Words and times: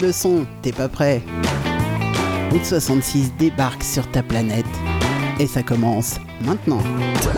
Monte 0.00 0.06
le 0.06 0.12
son, 0.12 0.46
t'es 0.62 0.72
pas 0.72 0.88
prêt? 0.88 1.20
Route 2.50 2.64
66 2.64 3.32
débarque 3.38 3.82
sur 3.82 4.10
ta 4.10 4.22
planète. 4.22 4.64
Et 5.38 5.46
ça 5.46 5.62
commence 5.62 6.16
maintenant. 6.40 6.80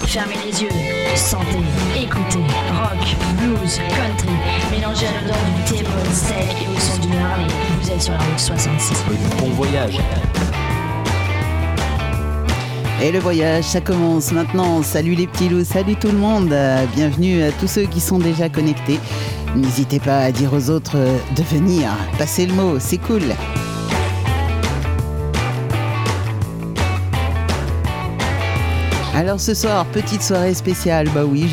Fermez 0.03 0.37
les 0.45 0.63
yeux, 0.63 0.69
sentez, 1.17 1.59
écoutez, 1.97 2.39
rock, 2.39 3.17
blues, 3.39 3.81
country, 3.89 4.37
mélangez 4.71 5.07
à 5.07 5.23
l'odeur 5.23 5.37
du 5.57 5.73
thé, 5.73 5.85
steak 6.13 6.37
et 6.63 6.77
au 6.77 6.79
son 6.79 7.01
d'une 7.01 7.17
Harley. 7.17 7.47
Vous 7.81 7.91
êtes 7.91 8.03
sur 8.03 8.13
la 8.13 8.19
route 8.21 8.39
66. 8.39 9.05
Bon 9.39 9.49
voyage. 9.51 9.99
Et 13.03 13.11
le 13.11 13.19
voyage, 13.19 13.65
ça 13.65 13.81
commence 13.81 14.31
maintenant. 14.31 14.81
Salut 14.85 15.17
les 15.17 15.27
petits 15.27 15.49
loups, 15.49 15.65
salut 15.65 15.97
tout 15.97 16.13
le 16.13 16.19
monde. 16.19 16.55
Bienvenue 16.95 17.43
à 17.43 17.51
tous 17.51 17.67
ceux 17.67 17.87
qui 17.87 17.99
sont 17.99 18.19
déjà 18.19 18.49
connectés. 18.49 19.01
N'hésitez 19.55 20.01
pas 20.01 20.21
à 20.21 20.33
dire 20.33 20.53
aux 20.55 20.71
autres 20.71 20.97
euh, 20.97 21.19
de 21.37 21.43
venir. 21.43 21.89
Passez 22.19 22.47
le 22.47 22.55
mot, 22.55 22.79
c'est 22.79 22.99
cool. 22.99 23.23
Alors 29.15 29.39
ce 29.41 29.53
soir, 29.53 29.85
petite 29.87 30.23
soirée 30.23 30.55
spéciale, 30.55 31.07
bah 31.15 31.25
oui, 31.27 31.47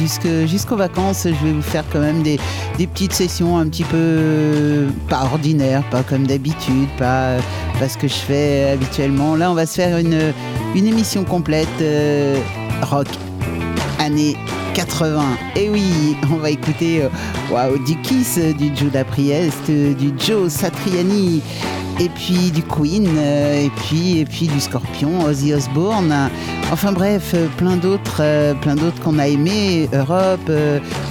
jusqu'aux 0.47 0.77
vacances, 0.77 1.23
je 1.25 1.45
vais 1.45 1.51
vous 1.51 1.61
faire 1.61 1.83
quand 1.91 1.99
même 1.99 2.23
des, 2.23 2.39
petites 2.77 3.11
sessions 3.11 3.57
un 3.57 3.67
petit 3.67 3.83
peu 3.83 3.97
euh, 3.97 4.89
pas 5.09 5.25
ordinaires, 5.25 5.83
pas 5.89 6.01
comme 6.01 6.25
d'habitude, 6.25 6.87
pas, 6.97 7.35
pas 7.77 7.89
ce 7.89 7.97
que 7.97 8.07
je 8.07 8.13
fais 8.13 8.69
habituellement. 8.71 9.35
Là, 9.35 9.51
on 9.51 9.55
va 9.55 9.65
se 9.65 9.75
faire 9.75 9.97
une, 9.97 10.33
émission 10.73 11.25
complète 11.25 11.67
euh, 11.81 12.39
rock 12.81 13.07
années 13.99 14.37
80. 14.73 15.37
Et 15.55 15.69
oui, 15.69 16.15
on 16.31 16.37
va 16.37 16.49
écouter 16.49 17.03
euh, 17.03 17.09
waouh, 17.51 17.77
du 17.85 17.95
Kiss, 18.01 18.37
euh, 18.37 18.53
du 18.53 18.75
Judas 18.75 19.03
Priest, 19.03 19.69
euh, 19.69 19.93
du 19.93 20.11
Joe 20.17 20.51
Satriani, 20.51 21.41
et 21.99 22.09
puis 22.09 22.51
du 22.51 22.63
Queen, 22.63 23.07
euh, 23.17 23.65
et 23.65 23.69
puis 23.69 24.19
et 24.19 24.25
puis 24.25 24.47
du 24.47 24.59
Scorpion, 24.59 25.25
Ozzy 25.25 25.53
Osbourne. 25.53 26.29
Enfin 26.71 26.93
bref, 26.93 27.31
euh, 27.33 27.47
plein 27.57 27.75
d'autres, 27.75 28.21
euh, 28.21 28.53
plein 28.53 28.75
d'autres 28.75 29.01
qu'on 29.03 29.19
a 29.19 29.27
aimés. 29.27 29.89
Europe, 29.93 30.51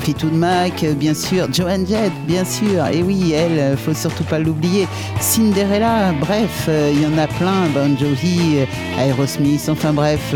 Fleetwood 0.00 0.32
Mac, 0.32 0.84
bien 0.96 1.14
sûr, 1.14 1.52
Joan 1.52 1.86
Jett, 1.86 2.12
bien 2.26 2.44
sûr. 2.44 2.86
Et 2.86 3.02
oui, 3.02 3.32
elle, 3.32 3.76
faut 3.76 3.94
surtout 3.94 4.24
pas 4.24 4.38
l'oublier. 4.38 4.88
Cinderella, 5.20 6.12
bref, 6.20 6.68
il 6.68 7.02
y 7.02 7.06
en 7.06 7.18
a 7.18 7.26
plein. 7.26 7.66
Bon 7.74 7.96
Jovi, 7.98 8.66
Aerosmith. 8.98 9.68
Enfin 9.68 9.92
bref, 9.92 10.34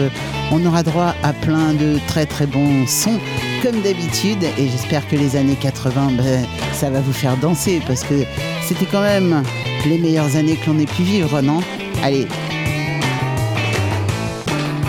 on 0.50 0.64
aura 0.66 0.82
droit 0.82 1.14
à 1.22 1.32
plein 1.32 1.72
de 1.72 1.98
très 2.08 2.26
très 2.26 2.46
bons 2.46 2.86
sons 2.86 3.18
comme 3.62 3.80
d'habitude. 3.80 4.42
Et 4.58 4.68
j'espère 4.68 5.06
que 5.08 5.16
les 5.16 5.36
années 5.36 5.56
80, 5.58 6.12
ben, 6.18 6.44
ça 6.72 6.90
va 6.90 7.00
vous 7.00 7.12
faire 7.12 7.36
danser 7.36 7.80
parce 7.86 8.02
que 8.02 8.24
c'était 8.66 8.86
quand 8.86 9.02
même 9.02 9.42
les 9.86 9.98
meilleures 9.98 10.36
années 10.36 10.56
que 10.56 10.70
l'on 10.70 10.78
ait 10.78 10.86
pu 10.86 11.02
vivre, 11.02 11.40
non 11.40 11.60
Allez, 12.02 12.26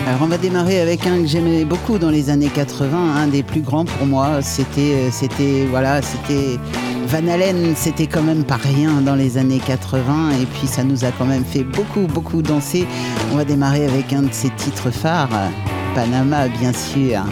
alors 0.06 0.20
on 0.20 0.26
va 0.26 0.36
démarrer 0.36 0.80
avec 0.80 1.06
un 1.06 1.22
que 1.22 1.26
j'aimais 1.26 1.64
beaucoup 1.64 1.96
dans 1.96 2.10
les 2.10 2.28
années 2.28 2.50
80, 2.54 3.16
un 3.16 3.26
des 3.26 3.42
plus 3.42 3.62
grands 3.62 3.86
pour 3.86 4.06
moi. 4.06 4.42
C'était, 4.42 4.92
euh, 4.92 5.10
c'était, 5.10 5.64
voilà, 5.70 6.02
c'était 6.02 6.58
Van 7.06 7.26
Halen. 7.26 7.74
C'était 7.74 8.06
quand 8.06 8.22
même 8.22 8.44
pas 8.44 8.56
rien 8.56 9.00
dans 9.00 9.14
les 9.14 9.38
années 9.38 9.60
80 9.66 10.32
et 10.42 10.44
puis 10.44 10.66
ça 10.66 10.84
nous 10.84 11.06
a 11.06 11.10
quand 11.12 11.24
même 11.24 11.44
fait 11.44 11.64
beaucoup, 11.64 12.06
beaucoup 12.06 12.42
danser. 12.42 12.86
On 13.32 13.36
va 13.36 13.46
démarrer 13.46 13.86
avec 13.86 14.12
un 14.12 14.22
de 14.22 14.32
ses 14.32 14.50
titres 14.50 14.90
phares, 14.90 15.50
Panama 15.94 16.48
bien 16.48 16.74
sûr. 16.74 17.22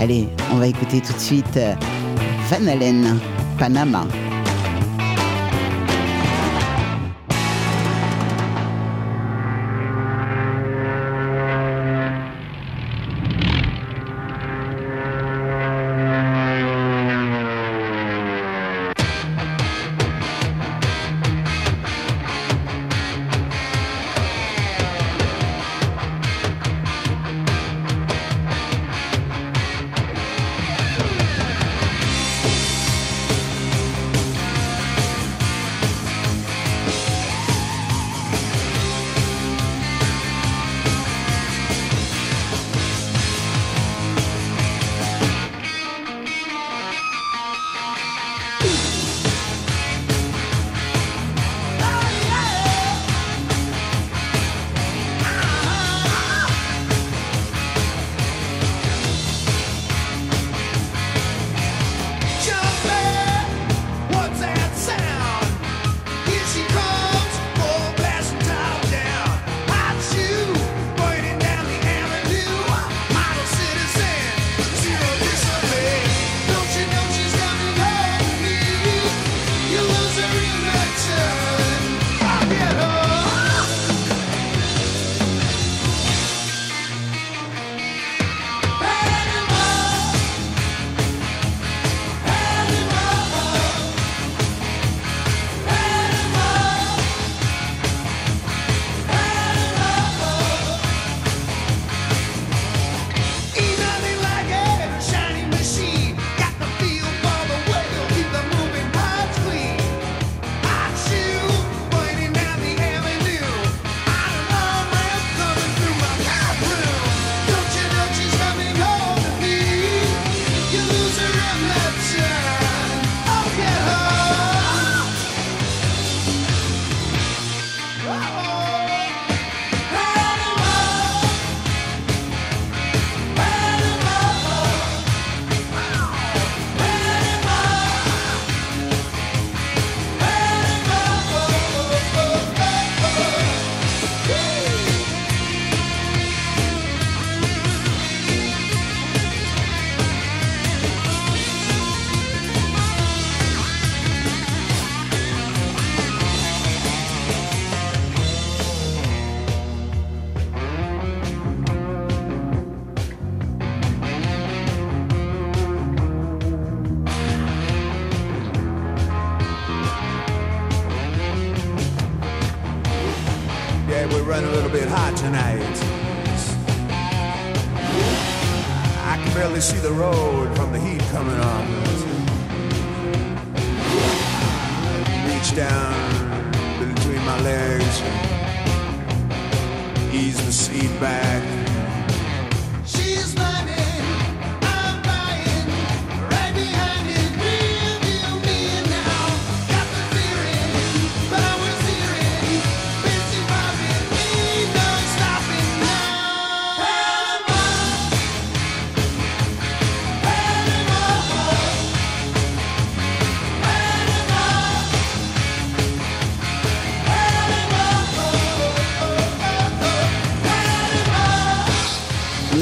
Allez, 0.00 0.26
on 0.52 0.56
va 0.56 0.66
écouter 0.66 1.00
tout 1.00 1.12
de 1.12 1.20
suite 1.20 1.56
euh, 1.56 1.74
Van 2.50 2.66
Halen, 2.66 3.18
Panama. 3.56 4.04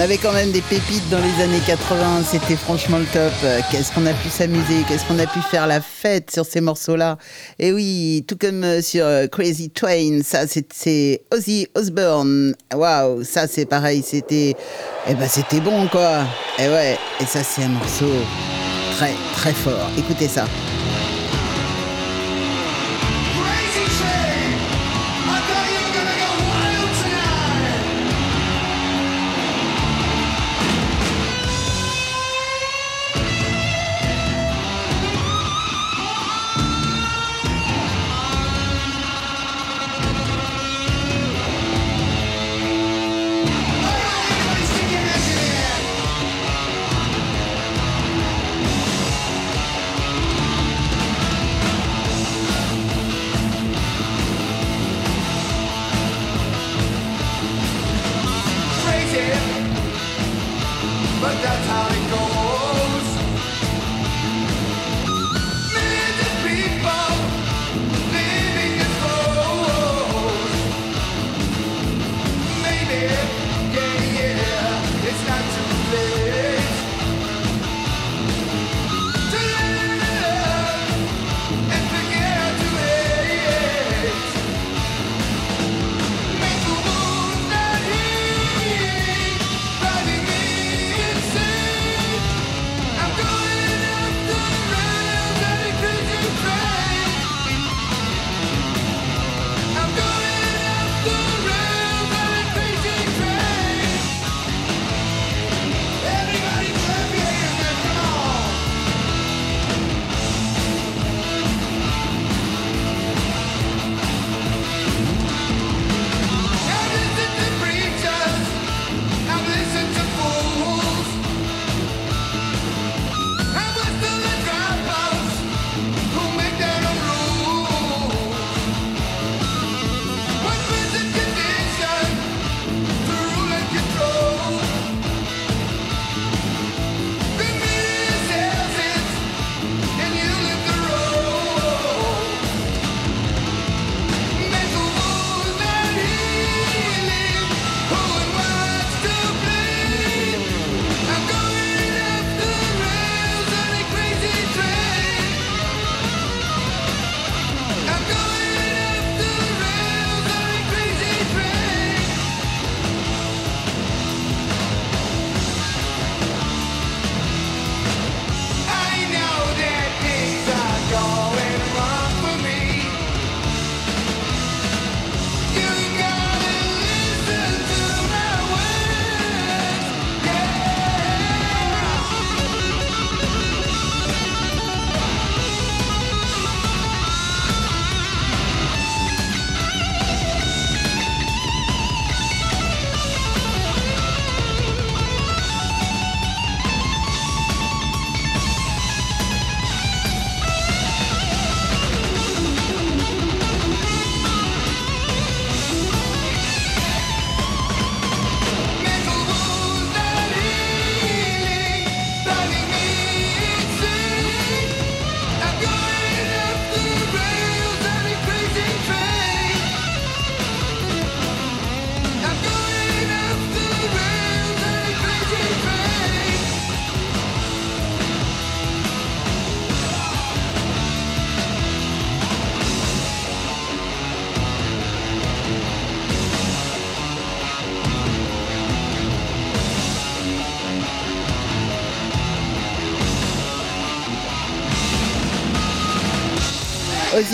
Avait 0.05 0.19
quand 0.19 0.33
même 0.33 0.53
des 0.53 0.61
pépites 0.61 1.09
dans 1.11 1.19
les 1.19 1.43
années 1.43 1.61
80, 1.67 2.23
c'était 2.31 2.57
franchement 2.57 2.99
le 2.99 3.07
top. 3.07 3.33
Euh, 3.45 3.61
Qu'est-ce 3.71 3.91
qu'on 3.93 4.05
a 4.07 4.13
pu 4.13 4.29
s'amuser, 4.29 4.85
qu'est-ce 4.87 5.05
qu'on 5.07 5.19
a 5.19 5.27
pu 5.27 5.39
faire 5.51 5.67
la 5.67 5.81
fête 5.81 6.31
sur 6.31 6.45
ces 6.45 6.61
morceaux-là? 6.61 7.17
Et 7.59 7.73
oui, 7.73 8.25
tout 8.29 8.37
comme 8.39 8.65
euh, 8.65 8.83
sur 8.83 9.05
euh, 9.05 9.27
Crazy 9.29 9.71
Train, 9.71 10.21
ça 10.23 10.47
c'est- 10.47 10.69
c'est 10.75 11.23
Ozzy 11.33 11.69
Osbourne. 11.75 12.55
Waouh, 12.75 13.25
ça 13.25 13.47
c'est 13.47 13.65
pareil, 13.65 14.05
c'était 14.07 14.55
eh 15.09 15.15
ben 15.15 15.29
c'était 15.29 15.61
bon 15.61 15.87
quoi. 15.89 16.25
Et 16.59 16.69
ouais, 16.69 16.99
et 17.21 17.25
ça 17.27 17.41
c'est 17.43 17.63
un 17.65 17.69
morceau 17.69 18.11
très 18.97 19.13
très 19.37 19.53
fort. 19.53 19.89
Écoutez 19.99 20.29
ça. 20.29 20.45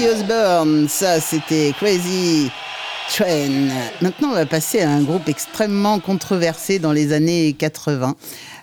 Ozzy 0.01 0.09
Osbourne, 0.09 0.89
ça 0.89 1.21
c'était 1.21 1.73
Crazy 1.77 2.51
Train. 3.09 3.69
Maintenant, 4.01 4.29
on 4.31 4.35
va 4.35 4.47
passer 4.47 4.81
à 4.81 4.91
un 4.91 5.03
groupe 5.03 5.29
extrêmement 5.29 6.01
controversé 6.01 6.79
dans 6.79 6.93
les 6.93 7.13
années 7.13 7.53
80. 7.53 8.17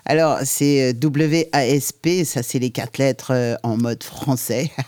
Alors, 0.04 0.38
c'est 0.44 0.92
euh, 0.92 1.08
WASP, 1.08 2.24
ça 2.24 2.42
c'est 2.42 2.58
les 2.58 2.70
quatre 2.70 2.98
lettres 2.98 3.32
euh, 3.32 3.54
en 3.62 3.76
mode 3.76 4.02
français. 4.02 4.70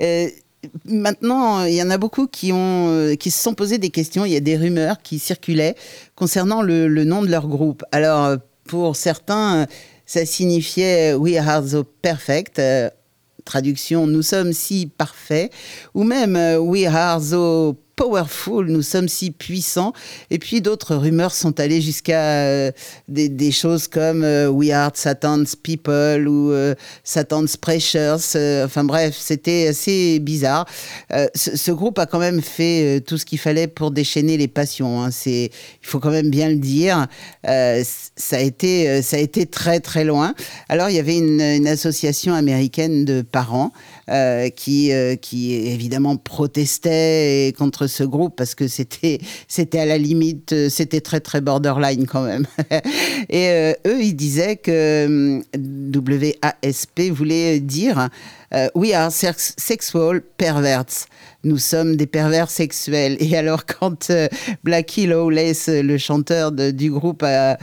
Euh, 0.00 0.28
maintenant, 0.86 1.64
il 1.64 1.74
y 1.74 1.82
en 1.82 1.90
a 1.90 1.98
beaucoup 1.98 2.26
qui, 2.26 2.52
ont, 2.52 3.14
qui 3.20 3.30
se 3.30 3.42
sont 3.42 3.54
posé 3.54 3.76
des 3.76 3.90
questions. 3.90 4.24
Il 4.24 4.32
y 4.32 4.36
a 4.36 4.40
des 4.40 4.56
rumeurs 4.56 5.02
qui 5.02 5.18
circulaient 5.18 5.74
concernant 6.16 6.62
le, 6.62 6.88
le 6.88 7.04
nom 7.04 7.22
de 7.22 7.28
leur 7.28 7.48
groupe. 7.48 7.84
Alors, 7.92 8.36
pour 8.66 8.96
certains, 8.96 9.66
ça 10.06 10.24
signifiait 10.24 11.12
We 11.14 11.36
are 11.36 11.62
the 11.62 11.82
perfect. 11.82 12.60
Traduction, 13.44 14.06
nous 14.06 14.22
sommes 14.22 14.52
si 14.52 14.86
parfaits. 14.86 15.52
Ou 15.94 16.04
même 16.04 16.36
euh, 16.36 16.58
We 16.58 16.86
are 16.86 17.20
the 17.20 17.74
powerful, 17.96 18.66
nous 18.66 18.82
sommes 18.82 19.08
si 19.08 19.30
puissants. 19.30 19.92
Et 20.30 20.38
puis 20.38 20.60
d'autres 20.60 20.96
rumeurs 20.96 21.34
sont 21.34 21.60
allées 21.60 21.80
jusqu'à 21.80 22.44
euh, 22.44 22.72
des, 23.08 23.52
choses 23.52 23.88
comme 23.88 24.24
euh, 24.24 24.48
We 24.48 24.70
are 24.70 24.90
Satan's 24.94 25.56
people 25.56 26.26
ou 26.28 26.52
euh, 26.52 26.74
Satan's 27.02 27.56
pressures. 27.56 28.18
enfin 28.64 28.84
bref, 28.84 29.16
c'était 29.18 29.68
assez 29.68 30.18
bizarre. 30.18 30.66
Ce, 31.34 31.70
groupe 31.70 31.98
a 31.98 32.06
quand 32.06 32.18
même 32.18 32.40
fait 32.42 33.00
tout 33.06 33.18
ce 33.18 33.24
qu'il 33.24 33.38
fallait 33.38 33.66
pour 33.66 33.90
déchaîner 33.90 34.36
les 34.36 34.48
passions. 34.48 35.02
hein. 35.02 35.10
C'est, 35.10 35.50
il 35.82 35.86
faut 35.86 35.98
quand 35.98 36.10
même 36.10 36.30
bien 36.30 36.48
le 36.48 36.56
dire. 36.56 37.06
Ça 37.44 38.36
a 38.36 38.40
été, 38.40 39.02
ça 39.02 39.16
a 39.16 39.20
été 39.20 39.46
très 39.46 39.80
très 39.80 40.04
loin. 40.04 40.34
Alors 40.68 40.88
il 40.88 40.96
y 40.96 40.98
avait 40.98 41.18
une 41.18 41.66
association 41.66 42.34
américaine 42.34 43.04
de 43.04 43.22
parents 43.22 43.72
euh, 44.10 44.48
qui, 44.50 44.92
euh, 44.92 45.16
qui 45.16 45.54
évidemment 45.54 46.16
protestait 46.16 47.52
contre 47.56 47.86
ce 47.86 48.04
groupe 48.04 48.34
parce 48.36 48.54
que 48.54 48.68
c'était, 48.68 49.18
c'était 49.48 49.78
à 49.78 49.86
la 49.86 49.98
limite, 49.98 50.52
euh, 50.52 50.68
c'était 50.68 51.00
très 51.00 51.20
très 51.20 51.40
borderline 51.40 52.06
quand 52.06 52.22
même. 52.22 52.46
Et 53.28 53.48
euh, 53.48 53.72
eux, 53.86 54.02
ils 54.02 54.14
disaient 54.14 54.56
que 54.56 55.06
hum, 55.06 55.42
WASP 55.94 57.00
voulait 57.10 57.60
dire 57.60 58.08
euh, 58.52 58.68
We 58.74 58.92
are 58.92 59.10
sex- 59.10 59.54
sexual 59.56 60.22
perverts. 60.36 61.06
Nous 61.44 61.58
sommes 61.58 61.96
des 61.96 62.06
pervers 62.06 62.50
sexuels. 62.50 63.16
Et 63.20 63.36
alors, 63.36 63.66
quand 63.66 64.10
euh, 64.10 64.28
Blackie 64.64 65.06
Lawless, 65.06 65.68
le 65.68 65.98
chanteur 65.98 66.52
du 66.52 66.90
groupe, 66.90 67.22
a, 67.22 67.58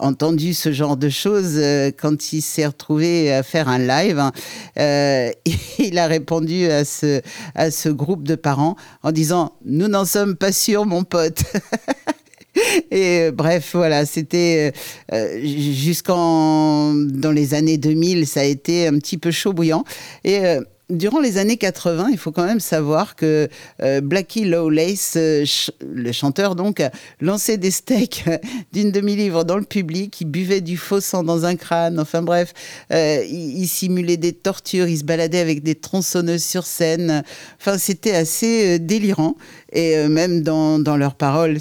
entendu 0.00 0.54
ce 0.54 0.72
genre 0.72 0.96
de 0.96 1.08
choses, 1.08 1.54
euh, 1.56 1.90
quand 1.96 2.32
il 2.32 2.42
s'est 2.42 2.66
retrouvé 2.66 3.32
à 3.32 3.42
faire 3.42 3.68
un 3.68 3.78
live, 3.78 4.18
hein, 4.18 4.32
euh, 4.78 5.30
il 5.78 5.98
a 5.98 6.06
répondu 6.06 6.66
à 6.66 6.84
ce, 6.84 7.88
groupe 7.88 8.24
de 8.24 8.34
parents 8.34 8.76
en 9.02 9.12
disant 9.12 9.52
Nous 9.64 9.88
n'en 9.88 10.04
sommes 10.04 10.36
pas 10.36 10.52
sûrs, 10.52 10.86
mon 10.86 11.04
pote. 11.04 11.42
Et 12.90 13.20
euh, 13.20 13.32
bref, 13.32 13.70
voilà, 13.74 14.04
c'était 14.04 14.72
euh, 15.12 15.16
euh, 15.16 15.40
jusqu'en 15.44 16.92
dans 16.94 17.32
les 17.32 17.54
années 17.54 17.78
2000, 17.78 18.26
ça 18.26 18.40
a 18.40 18.44
été 18.44 18.86
un 18.86 18.98
petit 18.98 19.18
peu 19.18 19.30
chaud 19.30 19.52
bouillant. 19.52 19.84
Et 20.24 20.44
euh, 20.44 20.60
durant 20.96 21.20
les 21.20 21.38
années 21.38 21.56
80, 21.56 22.08
il 22.12 22.18
faut 22.18 22.32
quand 22.32 22.44
même 22.44 22.60
savoir 22.60 23.16
que 23.16 23.48
euh, 23.82 24.00
Blackie 24.00 24.44
Lawless, 24.44 25.14
euh, 25.16 25.44
le 25.80 26.12
chanteur 26.12 26.54
donc, 26.54 26.82
lancé 27.20 27.56
des 27.56 27.70
steaks 27.70 28.24
euh, 28.28 28.38
d'une 28.72 28.92
demi-livre 28.92 29.44
dans 29.44 29.56
le 29.56 29.64
public, 29.64 30.20
il 30.20 30.26
buvait 30.26 30.60
du 30.60 30.76
faux 30.76 31.00
sang 31.00 31.22
dans 31.22 31.44
un 31.44 31.56
crâne, 31.56 31.98
enfin 31.98 32.22
bref, 32.22 32.52
il, 32.90 33.60
il 33.60 33.68
simulait 33.68 34.16
des 34.16 34.32
tortures, 34.32 34.88
il 34.88 34.98
se 34.98 35.04
baladait 35.04 35.40
avec 35.40 35.62
des 35.62 35.74
tronçonneuses 35.74 36.44
sur 36.44 36.64
scène. 36.64 37.22
Enfin, 37.60 37.78
c'était 37.78 38.14
assez 38.14 38.78
délirant. 38.78 39.36
Et 39.72 39.96
même 40.08 40.42
dans, 40.42 40.78
dans 40.78 40.96
leurs 40.96 41.14
paroles, 41.14 41.58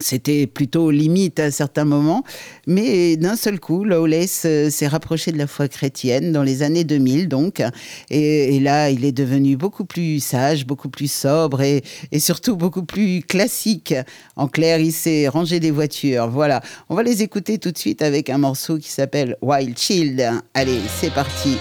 c'était 0.00 0.46
plutôt 0.46 0.90
limite 0.90 1.38
à 1.40 1.50
certains 1.50 1.84
moments, 1.84 2.24
mais 2.66 3.16
d'un 3.16 3.36
seul 3.36 3.60
coup, 3.60 3.84
Lawless 3.84 4.42
euh, 4.46 4.70
s'est 4.70 4.86
rapproché 4.86 5.32
de 5.32 5.38
la 5.38 5.46
foi 5.46 5.68
chrétienne 5.68 6.32
dans 6.32 6.42
les 6.42 6.62
années 6.62 6.84
2000, 6.84 7.28
donc, 7.28 7.62
et, 8.10 8.58
là, 8.60 8.90
il 8.90 9.04
est 9.04 9.12
devenu 9.12 9.56
beaucoup 9.56 9.84
plus 9.84 10.20
sage, 10.20 10.66
beaucoup 10.66 10.88
plus 10.88 11.10
sobre 11.10 11.62
et, 11.62 11.82
et 12.12 12.18
surtout 12.18 12.56
beaucoup 12.56 12.84
plus 12.84 13.22
classique. 13.22 13.94
En 14.36 14.48
clair, 14.48 14.78
il 14.80 14.92
s'est 14.92 15.28
rangé 15.28 15.60
des 15.60 15.70
voitures. 15.70 16.28
Voilà, 16.28 16.60
on 16.88 16.94
va 16.94 17.02
les 17.02 17.22
écouter 17.22 17.58
tout 17.58 17.70
de 17.70 17.78
suite 17.78 18.02
avec 18.02 18.30
un 18.30 18.38
morceau 18.38 18.78
qui 18.78 18.90
s'appelle 18.90 19.36
Wild 19.42 19.78
Child. 19.78 20.30
Allez, 20.54 20.80
c'est 21.00 21.12
parti. 21.12 21.56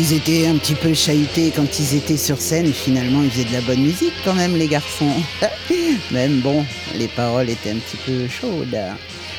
ils 0.00 0.14
étaient 0.14 0.46
un 0.46 0.56
petit 0.56 0.74
peu 0.74 0.94
chahutés 0.94 1.52
quand 1.54 1.78
ils 1.78 1.94
étaient 1.94 2.16
sur 2.16 2.40
scène, 2.40 2.72
finalement, 2.72 3.22
ils 3.22 3.30
faisaient 3.30 3.44
de 3.44 3.52
la 3.52 3.60
bonne 3.60 3.82
musique 3.82 4.14
quand 4.24 4.32
même, 4.32 4.56
les 4.56 4.66
garçons. 4.66 5.12
même 6.10 6.40
bon, 6.40 6.64
les 6.96 7.08
paroles 7.08 7.50
étaient 7.50 7.72
un 7.72 7.76
petit 7.76 7.98
peu 8.06 8.26
chaudes. 8.26 8.78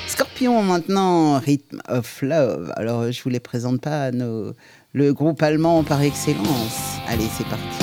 Scorpion 0.08 0.62
maintenant, 0.62 1.40
Rhythm 1.40 1.82
of 1.90 2.22
Love. 2.22 2.72
Alors, 2.76 3.12
je 3.12 3.24
vous 3.24 3.30
les 3.30 3.40
présente 3.40 3.82
pas, 3.82 4.12
le 4.12 5.14
groupe 5.14 5.42
allemand 5.42 5.84
par 5.84 6.02
excellence. 6.04 7.00
Allez, 7.08 7.28
c'est 7.36 7.48
parti. 7.48 7.81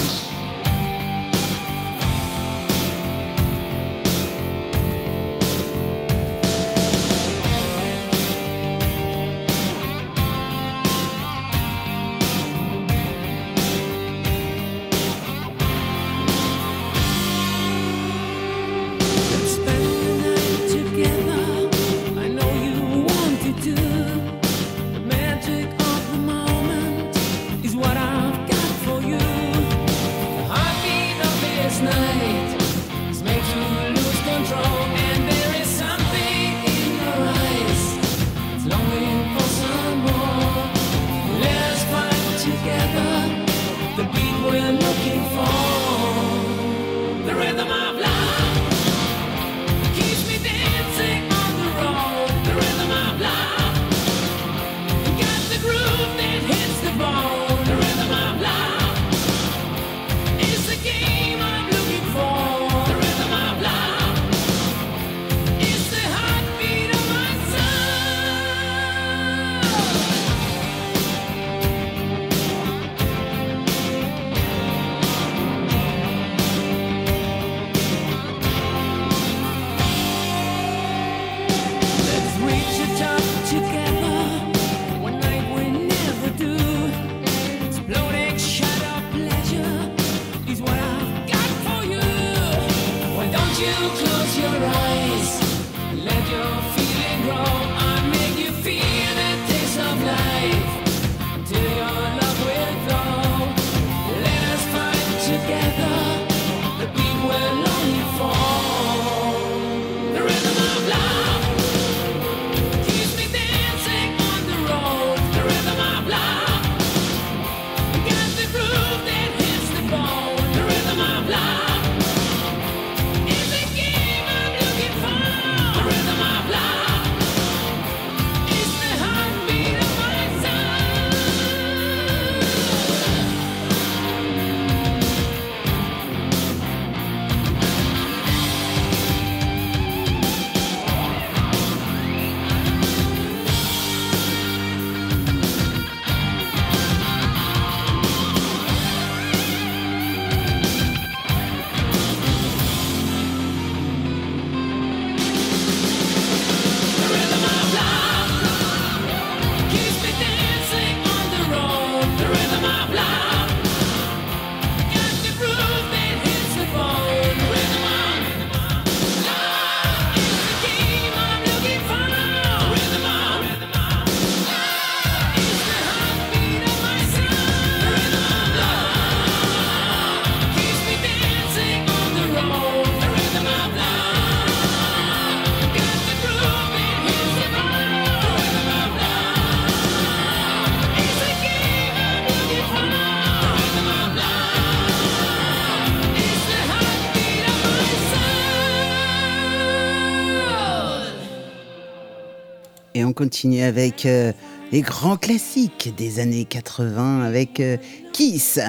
continue 203.19 203.63
avec 203.63 204.07
euh, 204.07 204.33
les 204.71 204.81
grands 204.81 205.17
classiques 205.17 205.93
des 205.97 206.21
années 206.21 206.45
80 206.45 207.23
avec 207.23 207.59
euh, 207.59 207.77
Kiss, 208.13 208.61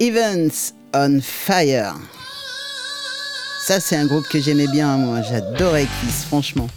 Events 0.00 0.74
on 0.94 1.18
Fire. 1.22 1.94
Ça, 3.64 3.80
c'est 3.80 3.96
un 3.96 4.04
groupe 4.04 4.28
que 4.28 4.38
j'aimais 4.38 4.68
bien, 4.68 4.98
moi. 4.98 5.22
J'adorais 5.22 5.86
Kiss, 6.02 6.24
franchement. 6.24 6.68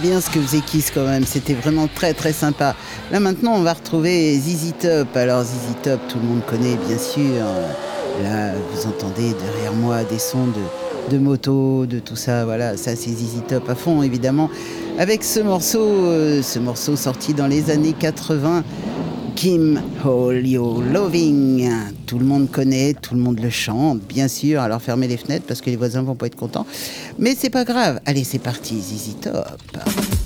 Bien 0.00 0.20
ce 0.20 0.30
que 0.30 0.40
faisait 0.40 0.60
Kiss 0.60 0.90
quand 0.90 1.04
même, 1.04 1.24
c'était 1.24 1.54
vraiment 1.54 1.86
très 1.86 2.14
très 2.14 2.32
sympa. 2.32 2.74
Là 3.12 3.20
maintenant 3.20 3.52
on 3.54 3.62
va 3.62 3.74
retrouver 3.74 4.38
ZZ 4.38 4.74
Top. 4.80 5.16
Alors 5.16 5.42
ZZ 5.44 5.76
Top, 5.82 6.00
tout 6.08 6.18
le 6.18 6.24
monde 6.24 6.42
connaît 6.46 6.76
bien 6.86 6.98
sûr. 6.98 7.44
Là 8.22 8.52
vous 8.72 8.86
entendez 8.86 9.34
derrière 9.34 9.72
moi 9.74 10.02
des 10.04 10.18
sons 10.18 10.46
de, 10.46 11.14
de 11.14 11.18
moto, 11.18 11.86
de 11.86 11.98
tout 11.98 12.16
ça, 12.16 12.44
voilà, 12.44 12.76
ça 12.76 12.96
c'est 12.96 13.10
ZZ 13.10 13.42
Top 13.48 13.68
à 13.68 13.74
fond 13.74 14.02
évidemment. 14.02 14.50
Avec 14.98 15.24
ce 15.24 15.40
morceau, 15.40 15.86
euh, 15.86 16.42
ce 16.42 16.58
morceau 16.58 16.96
sorti 16.96 17.32
dans 17.34 17.46
les 17.46 17.70
années 17.70 17.94
80, 17.98 18.64
Kim 19.34 19.80
All 20.04 20.42
Loving. 20.92 21.70
Tout 22.06 22.18
le 22.18 22.24
monde 22.24 22.50
connaît, 22.50 22.94
tout 22.94 23.14
le 23.14 23.20
monde 23.20 23.40
le 23.40 23.50
chante, 23.50 24.00
bien 24.08 24.28
sûr. 24.28 24.60
Alors 24.60 24.82
fermez 24.82 25.08
les 25.08 25.16
fenêtres 25.16 25.46
parce 25.46 25.60
que 25.60 25.70
les 25.70 25.76
voisins 25.76 26.02
vont 26.02 26.14
pas 26.14 26.26
être 26.26 26.36
contents. 26.36 26.66
Mais 27.18 27.34
c'est 27.36 27.50
pas 27.50 27.64
grave. 27.64 28.00
Allez, 28.06 28.24
c'est 28.24 28.38
parti, 28.38 28.80
ZZ 28.80 29.20
Top. 29.20 30.19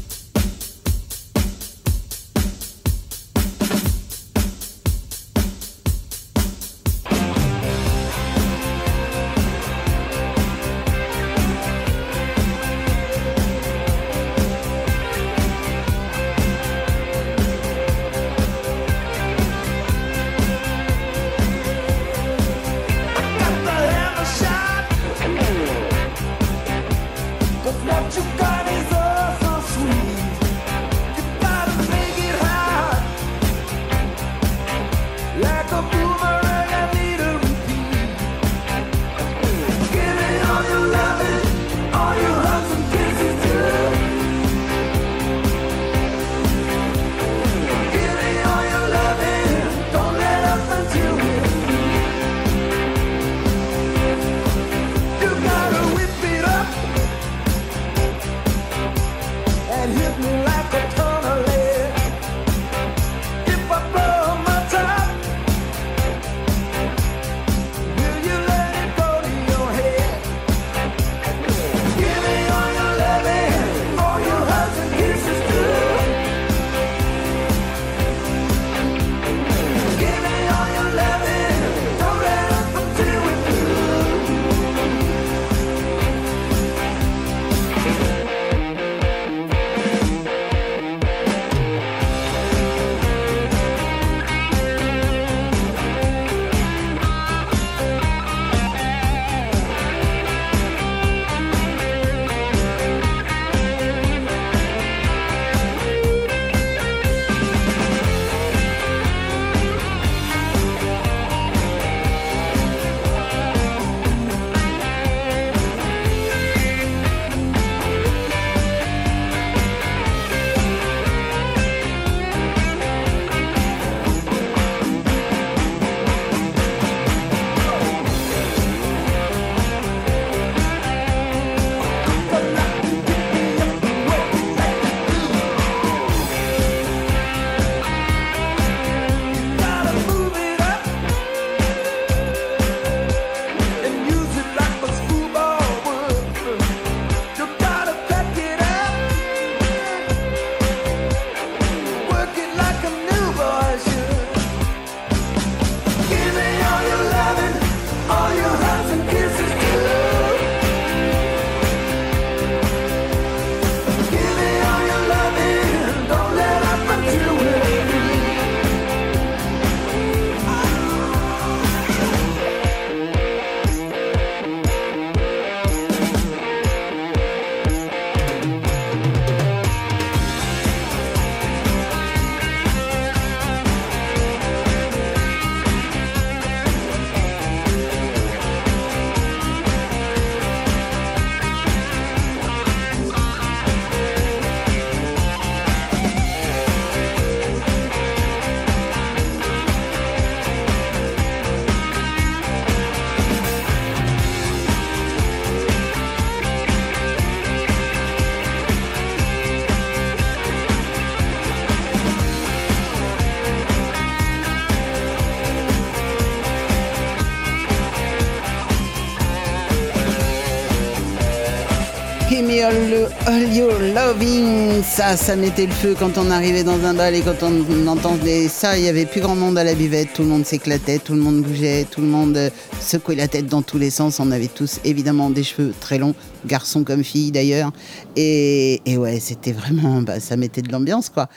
All, 223.26 223.52
your 223.52 223.78
loving. 223.94 224.82
Ça, 224.82 225.16
ça 225.16 225.36
mettait 225.36 225.66
le 225.66 225.72
feu 225.72 225.94
quand 225.98 226.18
on 226.18 226.30
arrivait 226.30 226.64
dans 226.64 226.82
un 226.84 226.94
bal 226.94 227.14
et 227.14 227.22
quand 227.22 227.42
on 227.42 227.86
entendait 227.86 228.48
ça, 228.48 228.76
il 228.76 228.82
n'y 228.82 228.88
avait 228.88 229.06
plus 229.06 229.20
grand 229.20 229.34
monde 229.36 229.56
à 229.58 229.64
la 229.64 229.74
buvette. 229.74 230.12
Tout 230.14 230.22
le 230.22 230.28
monde 230.28 230.44
s'éclatait, 230.44 230.98
tout 230.98 231.14
le 231.14 231.20
monde 231.20 231.42
bougeait, 231.42 231.86
tout 231.90 232.00
le 232.00 232.06
monde 232.06 232.36
euh, 232.36 232.50
secouait 232.80 233.14
la 233.14 233.28
tête 233.28 233.46
dans 233.46 233.62
tous 233.62 233.78
les 233.78 233.90
sens. 233.90 234.20
On 234.20 234.30
avait 234.30 234.48
tous 234.48 234.80
évidemment 234.84 235.30
des 235.30 235.42
cheveux 235.42 235.72
très 235.80 235.98
longs, 235.98 236.14
garçons 236.46 236.84
comme 236.84 237.04
filles 237.04 237.32
d'ailleurs. 237.32 237.72
Et, 238.16 238.80
et 238.86 238.96
ouais, 238.96 239.20
c'était 239.20 239.52
vraiment, 239.52 240.02
bah, 240.02 240.20
ça 240.20 240.36
mettait 240.36 240.62
de 240.62 240.70
l'ambiance 240.72 241.08
quoi. 241.08 241.28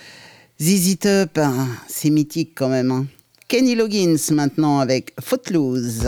ZZ 0.61 0.97
Top, 0.99 1.37
hein, 1.37 1.67
c'est 1.87 2.09
mythique 2.09 2.51
quand 2.55 2.69
même. 2.69 2.91
hein. 2.91 3.05
Kenny 3.47 3.75
Loggins 3.75 4.17
maintenant 4.31 4.79
avec 4.79 5.13
Footloose. 5.21 6.07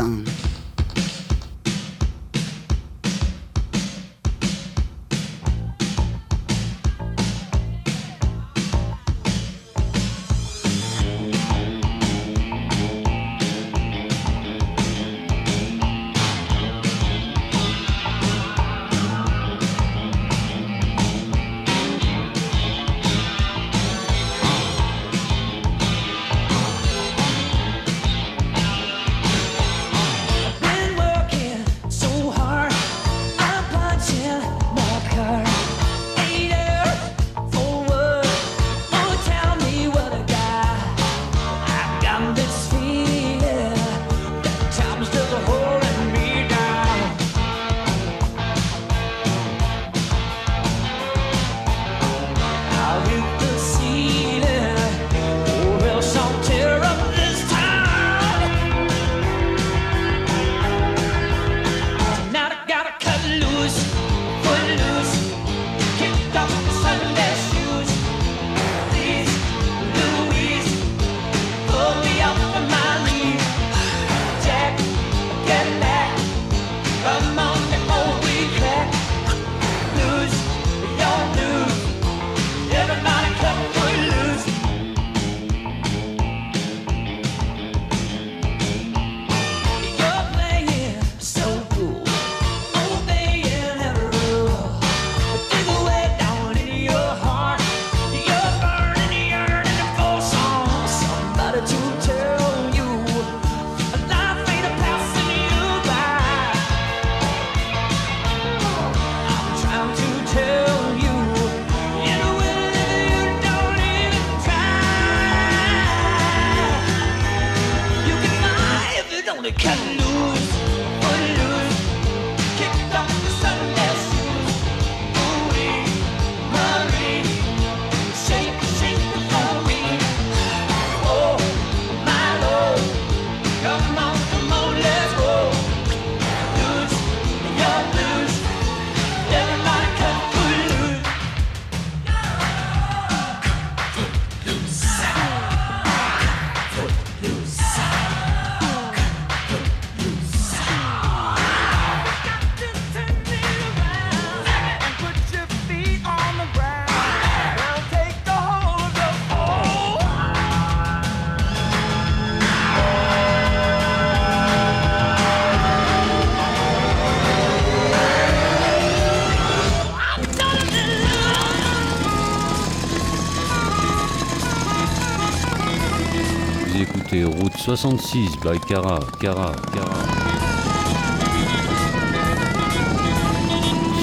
66 177.80 178.36
by 178.44 178.60
Cara, 178.60 179.00
Cara, 179.22 179.56
Cara. 179.72 180.00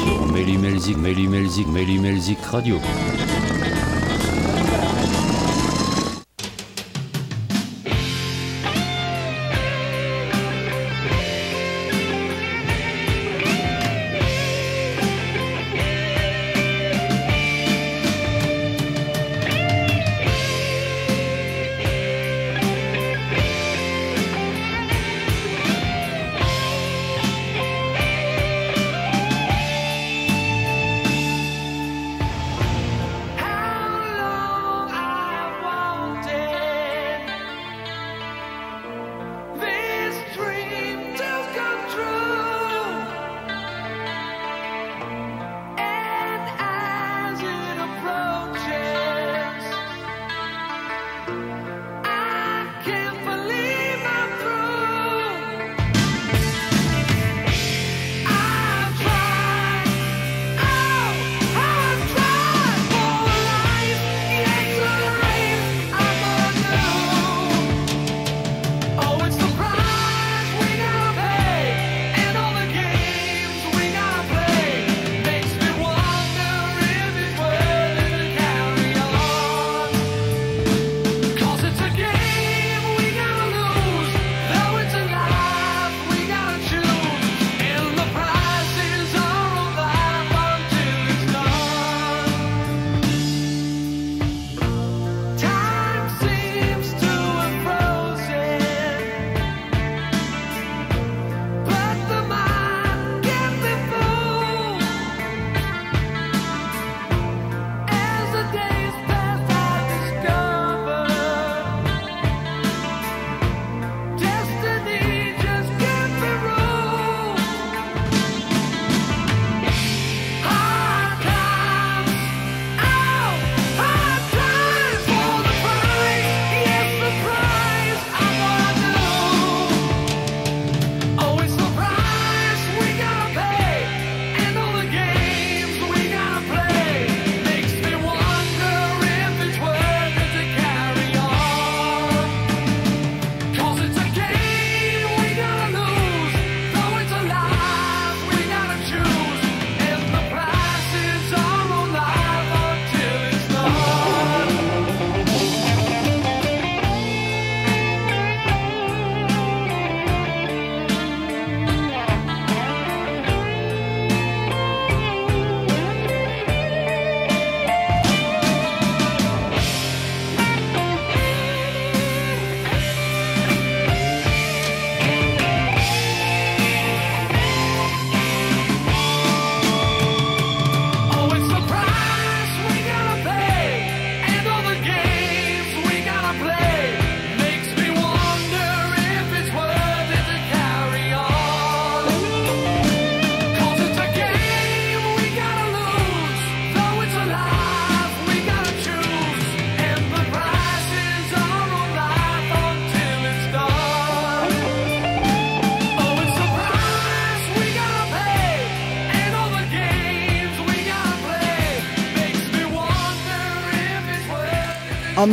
Sur 0.00 0.32
Melimelzik, 0.32 0.96
Melimelzik, 0.96 1.66
Melimelzik 1.66 2.38
Radio. 2.52 2.80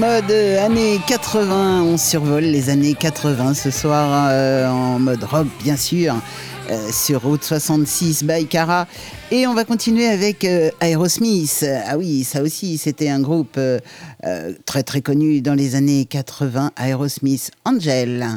Mode 0.03 0.31
euh, 0.31 0.65
années 0.65 0.99
80, 1.07 1.83
on 1.83 1.97
survole 1.97 2.43
les 2.43 2.69
années 2.69 2.93
80 2.93 3.53
ce 3.53 3.71
soir 3.71 4.27
euh, 4.29 4.67
en 4.67 4.99
mode 4.99 5.23
rock 5.23 5.47
bien 5.63 5.77
sûr 5.77 6.15
euh, 6.69 6.91
sur 6.91 7.21
route 7.21 7.41
66 7.41 8.25
by 8.25 8.45
Cara 8.45 8.85
et 9.31 9.47
on 9.47 9.53
va 9.53 9.63
continuer 9.63 10.07
avec 10.07 10.43
Aerosmith. 10.81 11.65
Ah 11.87 11.97
oui, 11.97 12.25
ça 12.25 12.41
aussi 12.41 12.77
c'était 12.77 13.07
un 13.07 13.21
groupe 13.21 13.57
très 14.65 14.83
très 14.83 15.01
connu 15.01 15.41
dans 15.41 15.53
les 15.55 15.75
années 15.75 16.03
80 16.03 16.71
Aerosmith 16.75 17.51
Angel. 17.63 18.27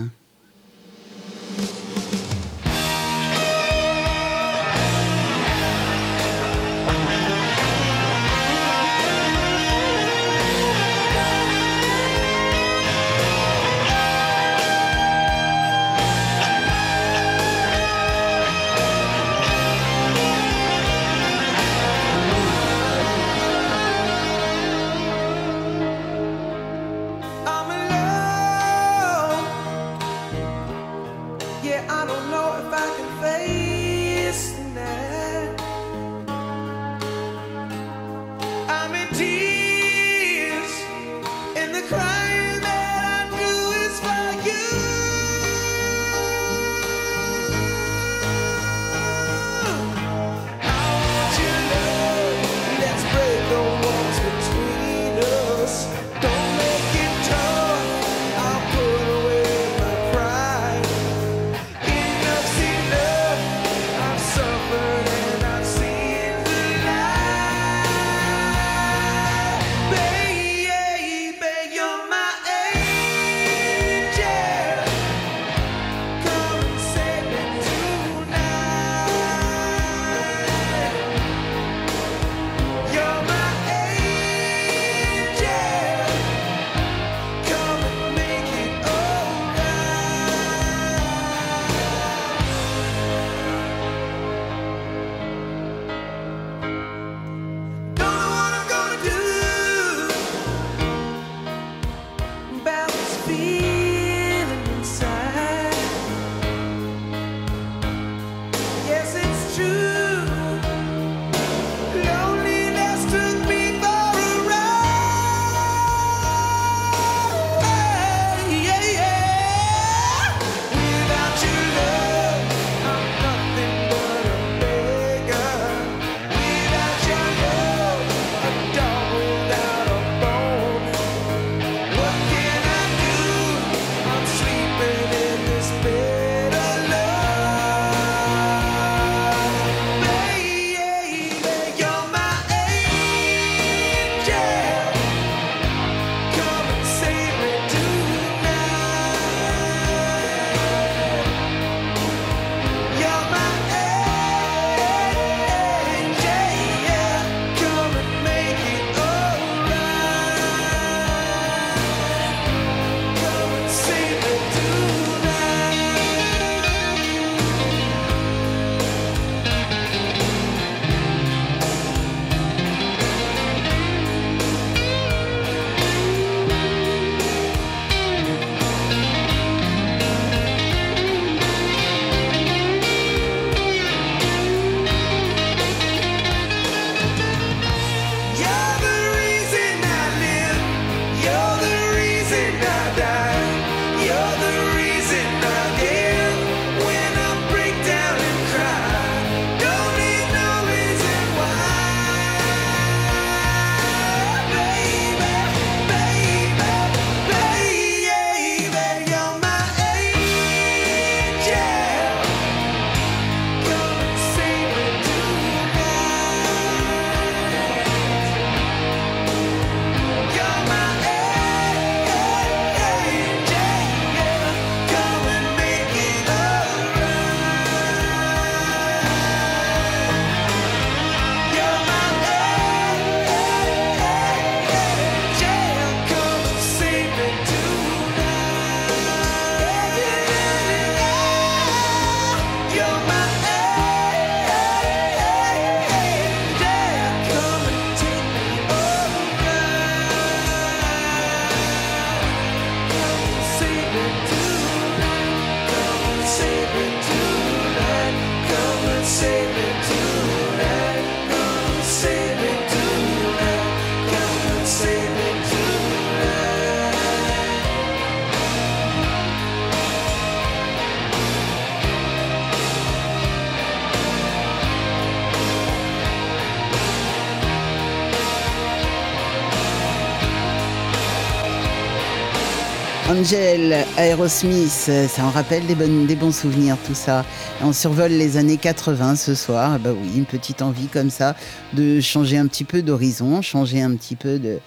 Angel, 283.27 283.85
Aerosmith, 283.99 284.89
ça 285.09 285.25
en 285.25 285.31
rappelle 285.31 285.67
des, 285.67 285.75
bons 286.15 286.33
souvenirs, 286.33 286.77
tout 286.87 286.95
ça. 286.95 287.25
On 287.61 287.73
survole 287.73 288.13
les 288.13 288.37
années 288.37 288.57
80 288.57 289.17
ce 289.17 289.35
soir. 289.35 289.73
Ah 289.75 289.79
Bah 289.79 289.91
oui, 290.01 290.11
une 290.17 290.27
petite 290.27 290.63
envie 290.63 290.87
comme 290.87 291.11
ça 291.11 291.35
de 291.73 292.01
changer 292.01 292.39
un 292.39 292.47
petit 292.47 292.63
peu 292.63 292.83
d'horizon, 292.83 293.43
changer 293.43 293.83
un 293.83 293.97
petit 293.97 294.15
peu 294.15 294.39
de, 294.39 294.61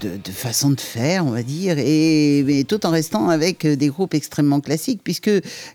de, 0.00 0.32
façon 0.32 0.70
de 0.70 0.80
faire, 0.80 1.26
on 1.26 1.32
va 1.32 1.42
dire, 1.42 1.76
et 1.78 2.42
mais 2.46 2.64
tout 2.64 2.86
en 2.86 2.90
restant 2.90 3.28
avec 3.28 3.66
des 3.66 3.88
groupes 3.88 4.14
extrêmement 4.14 4.60
classiques, 4.60 5.02
puisque 5.04 5.30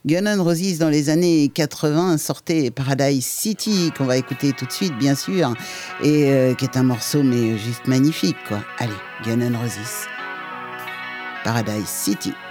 Guns 0.07 0.26
N' 0.26 0.41
Roses 0.41 0.80
dans 0.80 0.89
les 0.89 1.11
années 1.11 1.51
80 1.53 2.18
sortait 2.18 2.72
Paradise 2.72 3.28
City, 3.28 3.91
qu'on 3.95 4.05
va 4.05 4.18
écouter 4.18 4.53
tout 4.53 4.65
de 4.65 4.72
suite, 4.72 4.97
bien 4.97 5.13
sûr, 5.13 5.53
et 6.01 6.32
euh, 6.32 6.55
qui 6.55 6.65
est 6.65 6.78
un 6.78 6.84
morceau 6.84 7.22
mais 7.22 7.59
juste 7.59 7.86
magnifique, 7.86 8.38
quoi. 8.47 8.63
Allez, 8.80 8.91
Guns 9.24 9.39
N' 9.39 9.55
Roses. 9.55 10.16
Paradise 11.48 11.89
City. 11.89 12.47